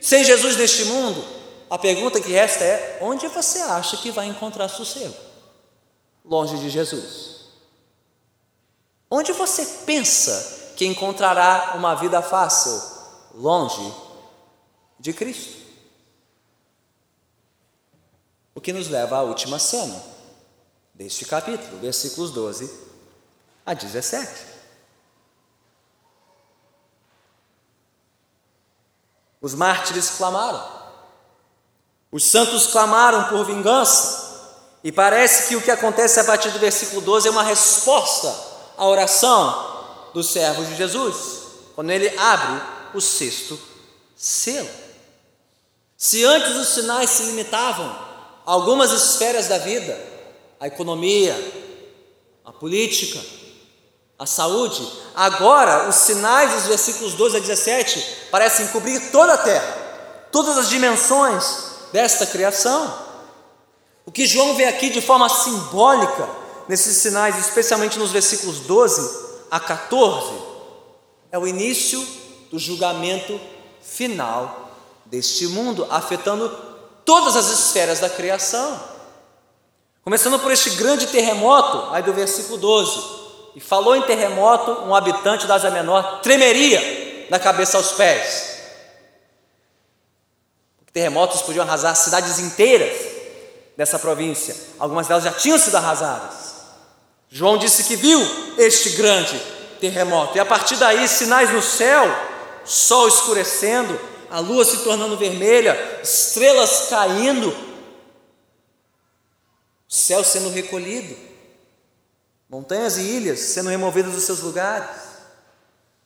sem 0.00 0.24
Jesus 0.24 0.56
neste 0.56 0.84
mundo, 0.84 1.22
a 1.68 1.78
pergunta 1.78 2.20
que 2.20 2.32
resta 2.32 2.64
é: 2.64 2.98
onde 3.00 3.28
você 3.28 3.60
acha 3.60 3.96
que 3.96 4.10
vai 4.10 4.26
encontrar 4.26 4.68
sossego? 4.68 5.14
Longe 6.24 6.58
de 6.58 6.68
Jesus. 6.68 7.40
Onde 9.10 9.32
você 9.32 9.64
pensa 9.84 10.72
que 10.76 10.86
encontrará 10.86 11.74
uma 11.76 11.94
vida 11.94 12.22
fácil? 12.22 12.80
Longe 13.34 13.92
de 14.98 15.12
Cristo. 15.12 15.58
O 18.54 18.60
que 18.60 18.72
nos 18.72 18.88
leva 18.88 19.16
à 19.16 19.22
última 19.22 19.58
cena 19.58 20.00
deste 20.94 21.24
capítulo, 21.24 21.80
versículos 21.80 22.30
12 22.30 22.70
a 23.64 23.74
17. 23.74 24.49
Os 29.40 29.54
mártires 29.54 30.10
clamaram. 30.16 30.62
Os 32.12 32.24
santos 32.24 32.66
clamaram 32.66 33.24
por 33.24 33.44
vingança, 33.44 34.30
e 34.82 34.90
parece 34.90 35.48
que 35.48 35.56
o 35.56 35.62
que 35.62 35.70
acontece 35.70 36.18
a 36.18 36.24
partir 36.24 36.50
do 36.50 36.58
versículo 36.58 37.00
12 37.02 37.28
é 37.28 37.30
uma 37.30 37.42
resposta 37.42 38.34
à 38.76 38.86
oração 38.86 40.10
dos 40.14 40.30
servos 40.30 40.66
de 40.68 40.74
Jesus, 40.74 41.16
quando 41.74 41.90
ele 41.90 42.08
abre 42.18 42.62
o 42.94 43.00
sexto 43.00 43.60
selo. 44.16 44.68
Se 45.96 46.24
antes 46.24 46.56
os 46.56 46.68
sinais 46.68 47.10
se 47.10 47.24
limitavam 47.24 47.86
a 47.86 48.52
algumas 48.52 48.90
esferas 48.90 49.48
da 49.48 49.58
vida, 49.58 49.98
a 50.58 50.66
economia, 50.66 51.36
a 52.44 52.52
política, 52.52 53.20
a 54.20 54.26
saúde, 54.26 54.86
agora 55.14 55.88
os 55.88 55.94
sinais 55.94 56.52
dos 56.52 56.66
versículos 56.66 57.14
12 57.14 57.38
a 57.38 57.40
17 57.40 58.28
parecem 58.30 58.66
cobrir 58.66 59.10
toda 59.10 59.32
a 59.32 59.38
terra, 59.38 60.28
todas 60.30 60.58
as 60.58 60.68
dimensões 60.68 61.70
desta 61.90 62.26
criação. 62.26 62.94
O 64.04 64.12
que 64.12 64.26
João 64.26 64.54
vê 64.56 64.66
aqui 64.66 64.90
de 64.90 65.00
forma 65.00 65.26
simbólica, 65.30 66.28
nesses 66.68 66.98
sinais, 66.98 67.38
especialmente 67.38 67.98
nos 67.98 68.10
versículos 68.10 68.60
12 68.60 69.30
a 69.50 69.58
14, 69.58 70.34
é 71.32 71.38
o 71.38 71.46
início 71.46 72.06
do 72.50 72.58
julgamento 72.58 73.40
final 73.80 74.70
deste 75.06 75.46
mundo, 75.46 75.86
afetando 75.88 76.50
todas 77.06 77.36
as 77.36 77.48
esferas 77.48 78.00
da 78.00 78.10
criação. 78.10 78.78
Começando 80.04 80.38
por 80.38 80.52
este 80.52 80.70
grande 80.70 81.06
terremoto, 81.06 81.94
aí 81.94 82.02
do 82.02 82.12
versículo 82.12 82.58
12. 82.58 83.19
E 83.54 83.60
falou 83.60 83.96
em 83.96 84.02
terremoto, 84.02 84.70
um 84.82 84.94
habitante 84.94 85.46
da 85.46 85.56
Ásia 85.56 85.70
Menor 85.70 86.20
tremeria 86.20 87.26
da 87.28 87.38
cabeça 87.38 87.76
aos 87.76 87.92
pés. 87.92 88.50
Terremotos 90.92 91.42
podiam 91.42 91.64
arrasar 91.64 91.94
cidades 91.94 92.38
inteiras 92.38 92.92
dessa 93.76 93.98
província. 93.98 94.56
Algumas 94.78 95.06
delas 95.06 95.24
já 95.24 95.32
tinham 95.32 95.58
sido 95.58 95.76
arrasadas. 95.76 96.50
João 97.28 97.56
disse 97.56 97.84
que 97.84 97.94
viu 97.94 98.20
este 98.58 98.90
grande 98.90 99.40
terremoto. 99.80 100.36
E 100.36 100.40
a 100.40 100.44
partir 100.44 100.76
daí, 100.76 101.06
sinais 101.06 101.52
no 101.52 101.62
céu, 101.62 102.04
sol 102.64 103.06
escurecendo, 103.06 103.98
a 104.30 104.40
lua 104.40 104.64
se 104.64 104.78
tornando 104.78 105.16
vermelha, 105.16 106.00
estrelas 106.02 106.88
caindo, 106.88 107.48
o 107.48 107.54
céu 109.92 110.22
sendo 110.24 110.50
recolhido, 110.50 111.16
montanhas 112.50 112.98
e 112.98 113.02
ilhas 113.02 113.38
sendo 113.38 113.68
removidas 113.68 114.12
dos 114.12 114.24
seus 114.24 114.40
lugares. 114.40 114.90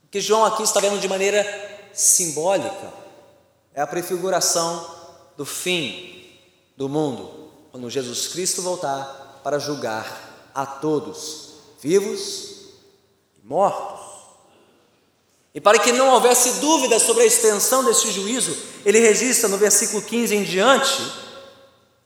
O 0.04 0.08
que 0.10 0.20
João 0.20 0.44
aqui 0.44 0.62
está 0.62 0.78
vendo 0.78 1.00
de 1.00 1.08
maneira 1.08 1.44
simbólica 1.94 2.92
é 3.72 3.80
a 3.80 3.86
prefiguração 3.86 4.94
do 5.36 5.46
fim 5.46 6.38
do 6.76 6.88
mundo, 6.88 7.50
quando 7.72 7.88
Jesus 7.88 8.28
Cristo 8.28 8.60
voltar 8.60 9.40
para 9.42 9.58
julgar 9.58 10.50
a 10.54 10.66
todos, 10.66 11.54
vivos 11.80 12.74
e 13.36 13.46
mortos. 13.46 14.04
E 15.54 15.60
para 15.60 15.78
que 15.78 15.92
não 15.92 16.10
houvesse 16.10 16.60
dúvida 16.60 16.98
sobre 16.98 17.22
a 17.22 17.26
extensão 17.26 17.84
deste 17.84 18.10
juízo, 18.10 18.56
ele 18.84 18.98
registra 18.98 19.48
no 19.48 19.56
versículo 19.56 20.02
15 20.02 20.34
em 20.34 20.42
diante 20.42 21.23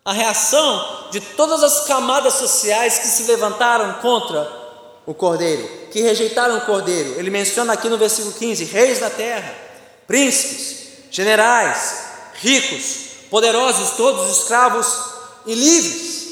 a 0.08 0.12
reação 0.14 1.08
de 1.10 1.20
todas 1.20 1.62
as 1.62 1.84
camadas 1.84 2.32
sociais 2.32 2.96
que 2.96 3.08
se 3.08 3.24
levantaram 3.24 4.00
contra 4.00 4.50
o 5.04 5.12
cordeiro, 5.12 5.68
que 5.92 6.00
rejeitaram 6.00 6.56
o 6.56 6.60
cordeiro. 6.62 7.10
Ele 7.18 7.28
menciona 7.28 7.74
aqui 7.74 7.90
no 7.90 7.98
versículo 7.98 8.32
15: 8.32 8.64
reis 8.64 9.00
da 9.00 9.10
terra, 9.10 9.54
príncipes, 10.06 11.10
generais, 11.10 12.04
ricos, 12.36 13.00
poderosos, 13.30 13.98
todos 13.98 14.34
escravos 14.34 14.86
e 15.44 15.54
livres. 15.54 16.28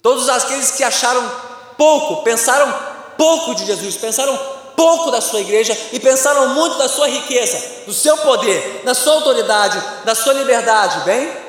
Todos 0.00 0.26
aqueles 0.30 0.70
que 0.70 0.82
acharam 0.82 1.30
pouco, 1.76 2.22
pensaram 2.22 2.74
pouco 3.18 3.54
de 3.54 3.66
Jesus, 3.66 3.96
pensaram 3.96 4.34
pouco 4.74 5.10
da 5.10 5.20
sua 5.20 5.40
igreja 5.40 5.76
e 5.92 6.00
pensaram 6.00 6.54
muito 6.54 6.78
da 6.78 6.88
sua 6.88 7.06
riqueza, 7.06 7.84
do 7.84 7.92
seu 7.92 8.16
poder, 8.16 8.80
da 8.82 8.94
sua 8.94 9.12
autoridade, 9.12 9.78
da 10.06 10.14
sua 10.14 10.32
liberdade, 10.32 11.04
bem? 11.04 11.43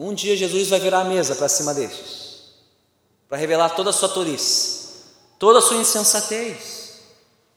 Um 0.00 0.14
dia 0.14 0.36
Jesus 0.36 0.68
vai 0.68 0.78
virar 0.78 1.00
a 1.00 1.04
mesa 1.04 1.34
para 1.34 1.48
cima 1.48 1.74
destes, 1.74 2.52
para 3.28 3.36
revelar 3.36 3.70
toda 3.70 3.90
a 3.90 3.92
sua 3.92 4.08
tolice, 4.08 4.90
toda 5.40 5.58
a 5.58 5.62
sua 5.62 5.76
insensatez. 5.76 7.00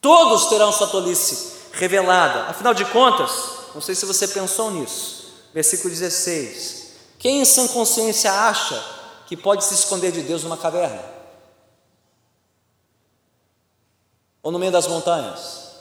Todos 0.01 0.47
terão 0.47 0.71
sua 0.71 0.87
tolice 0.87 1.51
revelada. 1.71 2.45
Afinal 2.45 2.73
de 2.73 2.83
contas, 2.85 3.31
não 3.75 3.81
sei 3.81 3.93
se 3.93 4.07
você 4.07 4.27
pensou 4.27 4.71
nisso. 4.71 5.31
Versículo 5.53 5.91
16. 5.91 6.93
Quem 7.19 7.41
em 7.41 7.45
sã 7.45 7.67
consciência 7.67 8.33
acha 8.33 8.83
que 9.27 9.37
pode 9.37 9.63
se 9.63 9.75
esconder 9.75 10.11
de 10.11 10.23
Deus 10.23 10.43
numa 10.43 10.57
caverna? 10.57 11.05
Ou 14.41 14.51
no 14.51 14.57
meio 14.57 14.71
das 14.71 14.87
montanhas? 14.87 15.73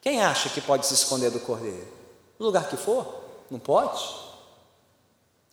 Quem 0.00 0.22
acha 0.22 0.48
que 0.50 0.60
pode 0.60 0.86
se 0.86 0.94
esconder 0.94 1.32
do 1.32 1.40
cordeiro? 1.40 1.88
No 2.38 2.46
lugar 2.46 2.68
que 2.68 2.76
for? 2.76 3.23
Não 3.54 3.60
pode. 3.60 4.02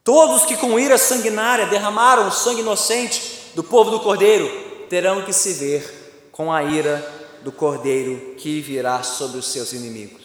Todos 0.04 0.46
que 0.46 0.58
com 0.58 0.80
ira 0.80 0.98
sanguinária 0.98 1.68
derramaram 1.68 2.28
o 2.28 2.32
sangue 2.32 2.62
inocente 2.62 3.52
do 3.54 3.64
povo 3.64 3.92
do 3.92 4.00
cordeiro 4.00 4.88
terão 4.90 5.24
que 5.24 5.32
se 5.32 5.54
ver 5.54 6.30
com 6.32 6.52
a 6.52 6.64
ira 6.64 6.98
do 7.44 7.52
cordeiro 7.52 8.34
que 8.38 8.60
virá 8.60 9.04
sobre 9.04 9.38
os 9.38 9.46
seus 9.46 9.72
inimigos. 9.72 10.24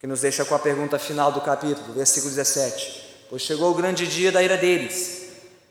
Que 0.00 0.06
nos 0.06 0.22
deixa 0.22 0.42
com 0.42 0.54
a 0.54 0.58
pergunta 0.58 0.98
final 0.98 1.32
do 1.32 1.42
capítulo, 1.42 1.92
versículo 1.92 2.34
17: 2.34 3.26
Pois 3.28 3.42
chegou 3.42 3.70
o 3.70 3.74
grande 3.74 4.06
dia 4.06 4.32
da 4.32 4.42
ira 4.42 4.56
deles, 4.56 5.28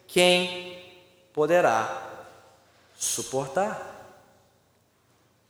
quem 0.07 0.79
poderá 1.33 2.07
suportar? 2.95 4.13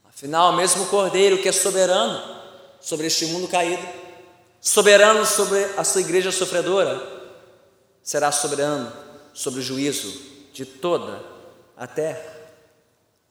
Afinal, 0.08 0.54
mesmo 0.54 0.84
o 0.84 0.86
cordeiro 0.86 1.36
que 1.36 1.50
é 1.50 1.52
soberano 1.52 2.40
sobre 2.80 3.08
este 3.08 3.26
mundo 3.26 3.46
caído, 3.46 4.09
soberano 4.60 5.24
sobre 5.24 5.64
a 5.76 5.84
sua 5.84 6.00
igreja 6.00 6.30
sofredora, 6.30 7.00
será 8.02 8.30
soberano 8.30 8.92
sobre 9.32 9.60
o 9.60 9.62
juízo 9.62 10.12
de 10.52 10.64
toda 10.64 11.22
a 11.76 11.86
terra. 11.86 12.38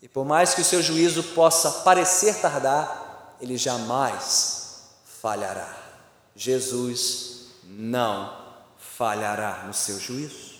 E 0.01 0.07
por 0.07 0.25
mais 0.25 0.53
que 0.53 0.61
o 0.61 0.65
seu 0.65 0.81
juízo 0.81 1.21
possa 1.21 1.69
parecer 1.83 2.35
tardar, 2.35 3.37
ele 3.41 3.57
jamais 3.57 4.83
falhará. 5.21 5.77
Jesus 6.35 7.47
não 7.63 8.37
falhará 8.77 9.65
no 9.67 9.73
seu 9.73 9.99
juízo. 9.99 10.57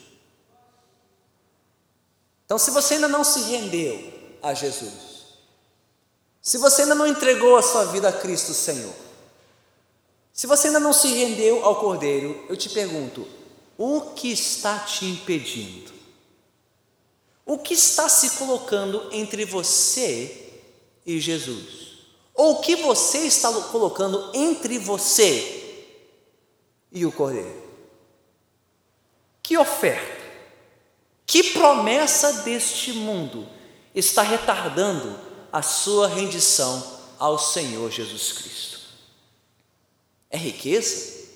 Então, 2.46 2.58
se 2.58 2.72
você 2.72 2.96
ainda 2.96 3.08
não 3.08 3.24
se 3.24 3.42
rendeu 3.42 4.38
a 4.42 4.54
Jesus, 4.54 5.38
se 6.42 6.58
você 6.58 6.82
ainda 6.82 6.96
não 6.96 7.08
entregou 7.08 7.58
a 7.58 7.62
sua 7.62 7.86
vida 7.86 8.10
a 8.10 8.14
Cristo 8.14 8.54
Senhor, 8.54 8.94
se 10.40 10.48
você 10.48 10.68
ainda 10.68 10.80
não 10.80 10.94
se 10.94 11.10
rendeu 11.10 11.66
ao 11.66 11.82
Cordeiro, 11.82 12.46
eu 12.48 12.56
te 12.56 12.70
pergunto: 12.70 13.28
o 13.78 14.14
que 14.16 14.32
está 14.32 14.80
te 14.80 15.04
impedindo? 15.04 15.92
O 17.46 17.58
que 17.58 17.74
está 17.74 18.08
se 18.08 18.38
colocando 18.38 19.10
entre 19.12 19.44
você 19.44 20.62
e 21.06 21.20
Jesus? 21.20 22.06
Ou 22.34 22.54
o 22.54 22.60
que 22.62 22.78
você 22.78 23.18
está 23.18 23.52
colocando 23.64 24.32
entre 24.34 24.80
você 24.80 25.98
e 26.90 27.06
o 27.06 27.12
Cordeiro? 27.12 27.62
Que 29.44 29.58
oferta, 29.58 30.24
que 31.26 31.52
promessa 31.52 32.44
deste 32.44 32.94
mundo 32.94 33.46
está 33.94 34.22
retardando 34.22 35.20
a 35.52 35.62
sua 35.62 36.08
rendição 36.08 36.82
ao 37.20 37.38
Senhor 37.38 37.92
Jesus 37.92 38.32
Cristo? 38.32 38.79
É 40.30 40.38
riqueza? 40.38 41.28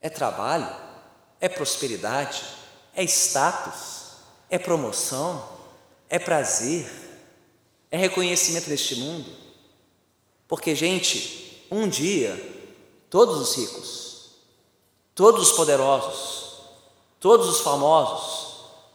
É 0.00 0.08
trabalho? 0.08 0.74
É 1.40 1.48
prosperidade? 1.48 2.42
É 2.94 3.02
status? 3.04 3.98
é 4.50 4.58
promoção, 4.58 5.46
é 6.08 6.18
prazer, 6.18 6.90
é 7.90 7.96
reconhecimento 7.96 8.68
neste 8.70 8.96
mundo. 8.96 9.30
Porque, 10.46 10.74
gente, 10.74 11.66
um 11.70 11.88
dia, 11.88 12.34
todos 13.10 13.38
os 13.38 13.56
ricos, 13.56 14.30
todos 15.14 15.50
os 15.50 15.56
poderosos, 15.56 16.60
todos 17.20 17.48
os 17.48 17.60
famosos, 17.60 18.48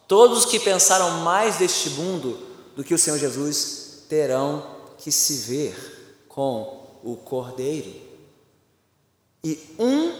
todos 0.07 0.39
os 0.39 0.45
que 0.45 0.59
pensaram 0.59 1.21
mais 1.21 1.57
deste 1.57 1.91
mundo 1.91 2.39
do 2.75 2.83
que 2.83 2.93
o 2.93 2.97
Senhor 2.97 3.19
Jesus, 3.19 4.03
terão 4.09 4.65
que 4.97 5.11
se 5.11 5.35
ver 5.37 6.25
com 6.27 6.87
o 7.03 7.15
Cordeiro. 7.15 8.12
E 9.43 9.59
um 9.77 10.15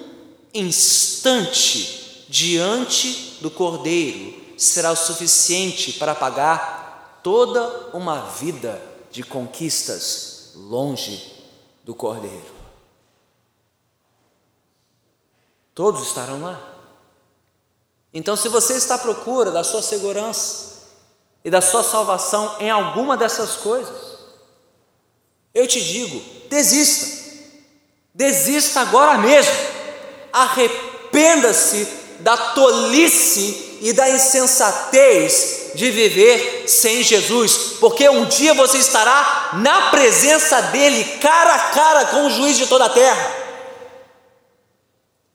instante 0.53 2.25
diante 2.27 3.37
do 3.41 3.49
Cordeiro 3.49 4.41
será 4.57 4.91
o 4.91 4.95
suficiente 4.95 5.93
para 5.93 6.13
pagar 6.13 7.21
toda 7.23 7.95
uma 7.95 8.21
vida 8.21 8.81
de 9.11 9.23
conquistas 9.23 10.51
longe 10.55 11.31
do 11.83 11.95
Cordeiro. 11.95 12.53
Todos 15.73 16.07
estarão 16.07 16.41
lá. 16.41 16.61
Então, 18.13 18.35
se 18.35 18.47
você 18.47 18.73
está 18.73 18.95
à 18.95 18.99
procura 18.99 19.51
da 19.51 19.63
sua 19.63 19.81
segurança 19.81 20.73
e 21.43 21.49
da 21.49 21.61
sua 21.61 21.83
salvação 21.83 22.57
em 22.59 22.69
alguma 22.69 23.17
dessas 23.17 23.55
coisas, 23.55 24.19
eu 25.53 25.67
te 25.67 25.83
digo: 25.83 26.21
desista, 26.47 27.22
desista 28.13 28.81
agora 28.81 29.17
mesmo, 29.17 29.53
arrependa-se 30.31 31.87
da 32.19 32.37
tolice 32.37 33.79
e 33.81 33.91
da 33.91 34.09
insensatez 34.09 35.71
de 35.75 35.89
viver 35.89 36.65
sem 36.67 37.03
Jesus, 37.03 37.77
porque 37.79 38.07
um 38.07 38.25
dia 38.25 38.53
você 38.53 38.77
estará 38.77 39.49
na 39.53 39.89
presença 39.89 40.61
dele, 40.61 41.03
cara 41.19 41.55
a 41.55 41.59
cara 41.71 42.05
com 42.05 42.27
o 42.27 42.29
juiz 42.29 42.57
de 42.57 42.67
toda 42.67 42.85
a 42.85 42.89
terra. 42.89 43.43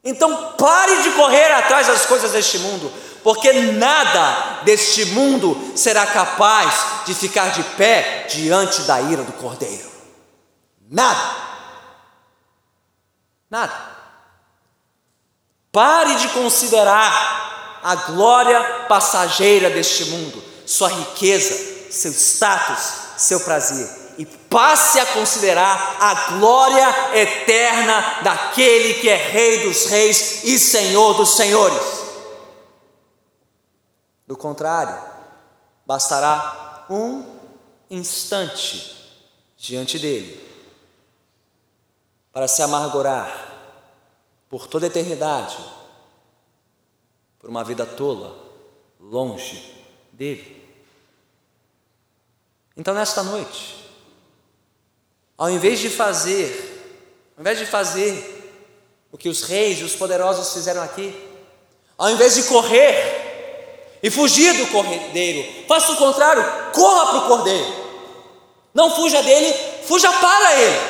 Então 0.03 0.53
pare 0.57 1.01
de 1.03 1.11
correr 1.11 1.51
atrás 1.51 1.87
das 1.87 2.05
coisas 2.05 2.31
deste 2.31 2.57
mundo, 2.59 2.91
porque 3.21 3.51
nada 3.51 4.61
deste 4.63 5.05
mundo 5.05 5.73
será 5.75 6.07
capaz 6.07 7.05
de 7.05 7.13
ficar 7.13 7.51
de 7.51 7.61
pé 7.75 8.25
diante 8.29 8.81
da 8.83 9.01
ira 9.01 9.23
do 9.23 9.33
Cordeiro. 9.33 9.89
Nada. 10.89 11.49
Nada. 13.49 13.97
Pare 15.71 16.15
de 16.15 16.29
considerar 16.29 17.79
a 17.83 17.95
glória 17.95 18.85
passageira 18.87 19.69
deste 19.69 20.05
mundo, 20.05 20.43
sua 20.65 20.89
riqueza, 20.89 21.91
seu 21.91 22.11
status, 22.11 22.93
seu 23.17 23.39
prazer, 23.39 23.87
e 24.17 24.25
passe 24.25 24.99
a 24.99 25.05
considerar 25.07 25.97
a 25.99 26.13
glória 26.37 27.15
eterna 27.15 28.21
daquele 28.21 28.95
que 28.95 29.09
é 29.09 29.15
Rei 29.15 29.59
dos 29.67 29.85
Reis 29.85 30.43
e 30.43 30.59
Senhor 30.59 31.13
dos 31.13 31.35
Senhores. 31.35 31.99
Do 34.27 34.35
contrário, 34.37 35.01
bastará 35.85 36.85
um 36.89 37.23
instante 37.89 38.95
diante 39.57 39.97
dele 39.97 40.48
para 42.31 42.47
se 42.47 42.61
amargurar 42.61 43.49
por 44.49 44.67
toda 44.67 44.85
a 44.85 44.89
eternidade 44.89 45.57
por 47.39 47.49
uma 47.49 47.63
vida 47.63 47.85
tola, 47.85 48.37
longe 48.99 49.73
dele. 50.11 50.59
Então, 52.75 52.93
nesta 52.93 53.23
noite, 53.23 53.75
ao 55.37 55.49
invés 55.49 55.79
de 55.79 55.89
fazer, 55.89 57.31
ao 57.37 57.41
invés 57.41 57.57
de 57.57 57.65
fazer 57.65 58.35
o 59.11 59.17
que 59.17 59.29
os 59.29 59.43
reis 59.43 59.79
e 59.79 59.83
os 59.83 59.95
poderosos 59.95 60.53
fizeram 60.53 60.81
aqui, 60.83 61.13
ao 61.97 62.09
invés 62.09 62.35
de 62.35 62.43
correr 62.43 63.99
e 64.03 64.09
fugir 64.09 64.53
do 64.57 64.67
cordeiro, 64.67 65.65
faça 65.67 65.93
o 65.93 65.97
contrário, 65.97 66.43
corra 66.73 67.07
para 67.07 67.17
o 67.19 67.27
cordeiro. 67.27 67.79
Não 68.73 68.93
fuja 68.93 69.21
dele, 69.23 69.53
fuja 69.83 70.11
para 70.11 70.59
ele. 70.59 70.88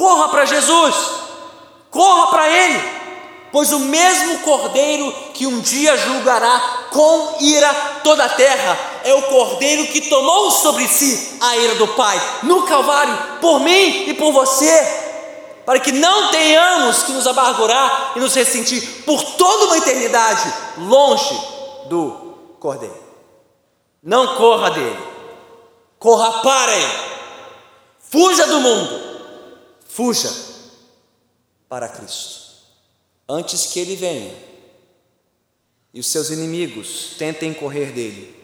Corra 0.00 0.28
para 0.28 0.46
Jesus, 0.46 0.96
corra 1.90 2.26
para 2.28 2.48
ele 2.48 3.00
pois 3.52 3.72
o 3.72 3.80
mesmo 3.80 4.38
Cordeiro 4.40 5.12
que 5.34 5.46
um 5.46 5.60
dia 5.60 5.96
julgará 5.96 6.86
com 6.90 7.36
ira 7.40 7.72
toda 8.04 8.24
a 8.24 8.28
terra 8.28 8.78
é 9.04 9.14
o 9.14 9.22
Cordeiro 9.22 9.86
que 9.88 10.08
tomou 10.08 10.50
sobre 10.50 10.86
si 10.86 11.38
a 11.40 11.56
ira 11.56 11.74
do 11.74 11.88
Pai 11.88 12.20
no 12.42 12.62
Calvário, 12.62 13.16
por 13.40 13.60
mim 13.60 14.08
e 14.08 14.14
por 14.14 14.32
você. 14.32 15.08
para 15.66 15.80
que 15.80 15.92
não 15.92 16.30
tenhamos 16.30 17.02
que 17.02 17.12
nos 17.12 17.26
amargurar 17.26 18.12
e 18.16 18.20
nos 18.20 18.34
ressentir 18.34 19.04
por 19.04 19.22
toda 19.22 19.66
uma 19.66 19.78
eternidade 19.78 20.52
longe 20.78 21.38
do 21.86 22.36
Cordeiro. 22.58 23.10
Não 24.02 24.36
corra 24.36 24.70
dele, 24.70 24.98
corra 25.98 26.40
para 26.40 26.74
ele, 26.74 26.92
fuja 28.10 28.46
do 28.46 28.60
mundo, 28.60 29.09
fuja 29.92 30.30
para 31.68 31.88
Cristo, 31.88 32.52
antes 33.28 33.66
que 33.66 33.80
ele 33.80 33.96
venha 33.96 34.34
e 35.92 35.98
os 35.98 36.06
seus 36.06 36.30
inimigos 36.30 37.16
tentem 37.18 37.52
correr 37.52 37.92
dele. 37.92 38.38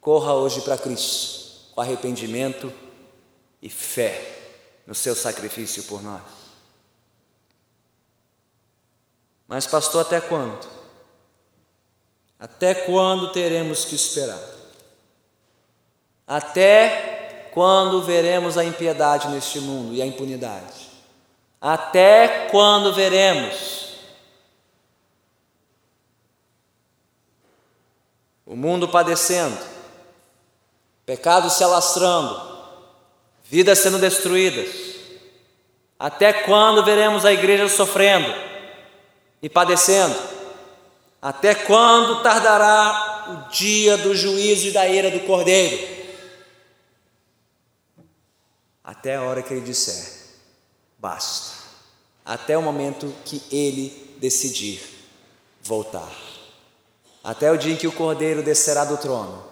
Corra 0.00 0.34
hoje 0.34 0.62
para 0.62 0.78
Cristo, 0.78 1.72
com 1.74 1.80
arrependimento 1.80 2.72
e 3.60 3.68
fé 3.68 4.36
no 4.86 4.94
seu 4.94 5.14
sacrifício 5.14 5.82
por 5.84 6.02
nós. 6.02 6.22
Mas, 9.46 9.66
pastor, 9.66 10.02
até 10.02 10.20
quando? 10.20 10.66
Até 12.38 12.74
quando 12.74 13.32
teremos 13.32 13.84
que 13.84 13.94
esperar? 13.94 14.40
Até 16.26 17.17
quando 17.58 18.00
veremos 18.02 18.56
a 18.56 18.64
impiedade 18.64 19.26
neste 19.26 19.58
mundo 19.58 19.92
e 19.92 20.00
a 20.00 20.06
impunidade? 20.06 20.90
Até 21.60 22.46
quando 22.52 22.94
veremos 22.94 23.94
o 28.46 28.54
mundo 28.54 28.86
padecendo, 28.86 29.58
pecados 31.04 31.54
se 31.54 31.64
alastrando, 31.64 32.40
vidas 33.42 33.80
sendo 33.80 33.98
destruídas. 33.98 34.68
Até 35.98 36.32
quando 36.32 36.84
veremos 36.84 37.24
a 37.24 37.32
igreja 37.32 37.68
sofrendo 37.68 38.32
e 39.42 39.48
padecendo? 39.48 40.16
Até 41.20 41.56
quando 41.56 42.22
tardará 42.22 43.26
o 43.30 43.50
dia 43.50 43.96
do 43.96 44.14
juízo 44.14 44.68
e 44.68 44.70
da 44.70 44.86
ira 44.86 45.10
do 45.10 45.26
Cordeiro? 45.26 45.97
Até 48.88 49.16
a 49.16 49.22
hora 49.22 49.42
que 49.42 49.52
ele 49.52 49.60
disser: 49.60 50.10
basta. 50.98 51.58
Até 52.24 52.56
o 52.56 52.62
momento 52.62 53.14
que 53.24 53.42
ele 53.50 54.16
decidir 54.18 54.80
voltar. 55.62 56.10
Até 57.22 57.52
o 57.52 57.58
dia 57.58 57.72
em 57.72 57.76
que 57.76 57.86
o 57.86 57.92
Cordeiro 57.92 58.42
descerá 58.42 58.84
do 58.86 58.96
trono 58.96 59.44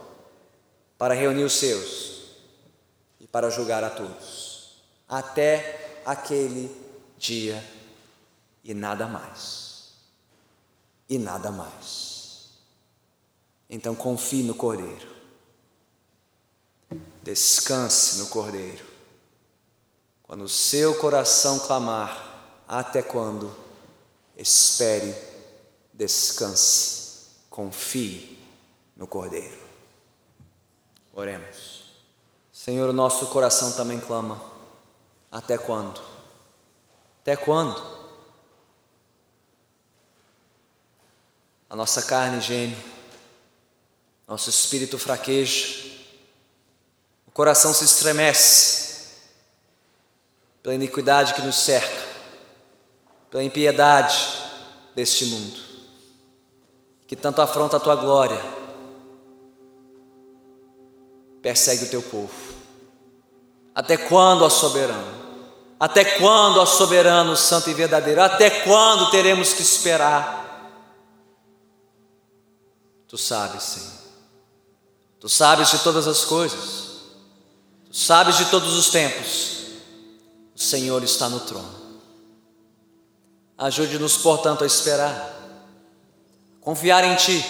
para 0.96 1.12
reunir 1.12 1.44
os 1.44 1.52
seus 1.52 2.06
para 3.36 3.50
julgar 3.50 3.84
a 3.84 3.90
todos, 3.90 4.82
até 5.06 6.00
aquele 6.06 6.74
dia 7.18 7.62
e 8.64 8.72
nada 8.72 9.06
mais. 9.06 9.92
E 11.06 11.18
nada 11.18 11.50
mais. 11.50 12.48
Então 13.68 13.94
confie 13.94 14.42
no 14.42 14.54
Cordeiro. 14.54 15.06
Descanse 17.22 18.20
no 18.20 18.28
Cordeiro. 18.28 18.95
Quando 20.26 20.42
o 20.42 20.48
seu 20.48 20.96
coração 20.96 21.60
clamar, 21.60 22.64
até 22.66 23.00
quando, 23.00 23.54
espere, 24.36 25.14
descanse, 25.92 27.28
confie 27.48 28.36
no 28.96 29.06
Cordeiro. 29.06 29.56
Oremos. 31.12 31.84
Senhor, 32.52 32.92
nosso 32.92 33.28
coração 33.28 33.72
também 33.72 34.00
clama. 34.00 34.42
Até 35.30 35.56
quando? 35.56 36.00
Até 37.22 37.36
quando? 37.36 37.96
A 41.70 41.76
nossa 41.76 42.02
carne 42.02 42.40
geme, 42.40 42.76
nosso 44.26 44.50
espírito 44.50 44.98
fraqueja, 44.98 45.86
o 47.26 47.30
coração 47.30 47.72
se 47.72 47.84
estremece 47.84 48.85
pela 50.66 50.74
iniquidade 50.74 51.32
que 51.32 51.42
nos 51.42 51.54
cerca, 51.54 52.02
pela 53.30 53.44
impiedade 53.44 54.18
deste 54.96 55.26
mundo, 55.26 55.60
que 57.06 57.14
tanto 57.14 57.40
afronta 57.40 57.76
a 57.76 57.80
tua 57.80 57.94
glória, 57.94 58.42
persegue 61.40 61.84
o 61.84 61.88
teu 61.88 62.02
povo. 62.02 62.34
Até 63.72 63.96
quando, 63.96 64.42
ó 64.42 64.50
soberano? 64.50 65.06
Até 65.78 66.04
quando, 66.04 66.56
ó 66.56 66.66
soberano, 66.66 67.36
santo 67.36 67.70
e 67.70 67.74
verdadeiro? 67.74 68.20
Até 68.20 68.50
quando 68.50 69.12
teremos 69.12 69.52
que 69.52 69.62
esperar? 69.62 70.72
Tu 73.06 73.16
sabes, 73.16 73.62
Senhor. 73.62 73.98
Tu 75.20 75.28
sabes 75.28 75.70
de 75.70 75.78
todas 75.78 76.08
as 76.08 76.24
coisas. 76.24 77.02
Tu 77.88 77.96
sabes 77.96 78.36
de 78.36 78.46
todos 78.46 78.74
os 78.74 78.90
tempos. 78.90 79.56
O 80.56 80.58
Senhor 80.58 81.04
está 81.04 81.28
no 81.28 81.40
trono. 81.40 81.86
Ajude-nos, 83.58 84.16
portanto, 84.16 84.64
a 84.64 84.66
esperar. 84.66 85.34
Confiar 86.62 87.04
em 87.04 87.14
Ti 87.14 87.44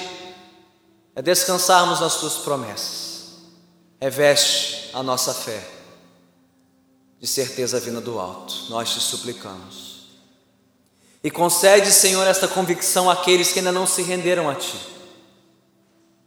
é 1.14 1.22
descansarmos 1.22 2.00
nas 2.00 2.16
Tuas 2.16 2.34
promessas. 2.34 3.28
Reveste 4.00 4.90
a 4.92 5.04
nossa 5.04 5.32
fé 5.32 5.64
de 7.20 7.28
certeza 7.28 7.78
vinda 7.78 8.00
do 8.00 8.18
alto. 8.18 8.52
Nós 8.68 8.92
te 8.92 8.98
suplicamos. 8.98 10.08
E 11.22 11.30
concede, 11.30 11.92
Senhor, 11.92 12.26
esta 12.26 12.48
convicção 12.48 13.08
àqueles 13.08 13.52
que 13.52 13.60
ainda 13.60 13.72
não 13.72 13.86
se 13.86 14.02
renderam 14.02 14.50
a 14.50 14.54
Ti, 14.56 14.78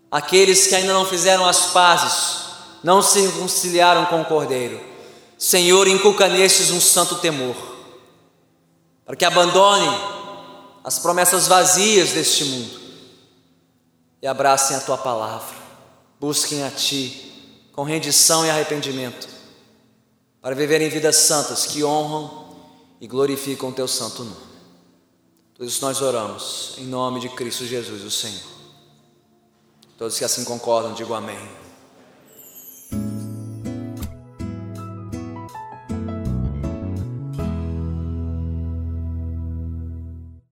aqueles 0.10 0.68
que 0.68 0.76
ainda 0.76 0.94
não 0.94 1.06
fizeram 1.06 1.46
as 1.46 1.68
pazes, 1.68 2.40
não 2.82 3.02
se 3.02 3.20
reconciliaram 3.20 4.06
com 4.06 4.22
o 4.22 4.26
Cordeiro. 4.26 4.89
Senhor, 5.40 5.88
inculca 5.88 6.28
nestes 6.28 6.70
um 6.70 6.82
santo 6.82 7.16
temor, 7.16 7.56
para 9.06 9.16
que 9.16 9.24
abandonem 9.24 9.90
as 10.84 11.00
promessas 11.00 11.48
vazias 11.48 12.12
deste 12.12 12.44
mundo 12.44 12.80
e 14.22 14.28
abracem 14.28 14.76
a 14.76 14.82
Tua 14.82 14.98
palavra, 14.98 15.56
busquem 16.20 16.62
a 16.64 16.70
Ti 16.70 17.72
com 17.72 17.84
rendição 17.84 18.46
e 18.46 18.50
arrependimento 18.50 19.30
para 20.42 20.54
viverem 20.54 20.90
vidas 20.90 21.16
santas 21.16 21.66
que 21.66 21.86
honram 21.86 22.58
e 23.00 23.08
glorificam 23.08 23.70
o 23.70 23.74
teu 23.74 23.88
santo 23.88 24.26
nome. 24.26 24.50
Por 25.56 25.66
isso 25.66 25.82
nós 25.82 26.02
oramos 26.02 26.74
em 26.78 26.86
nome 26.86 27.22
de 27.22 27.30
Cristo 27.30 27.66
Jesus, 27.66 28.04
o 28.04 28.12
Senhor. 28.12 28.44
Todos 29.98 30.18
que 30.18 30.26
assim 30.26 30.44
concordam, 30.44 30.94
digam 30.94 31.16
amém. 31.16 31.59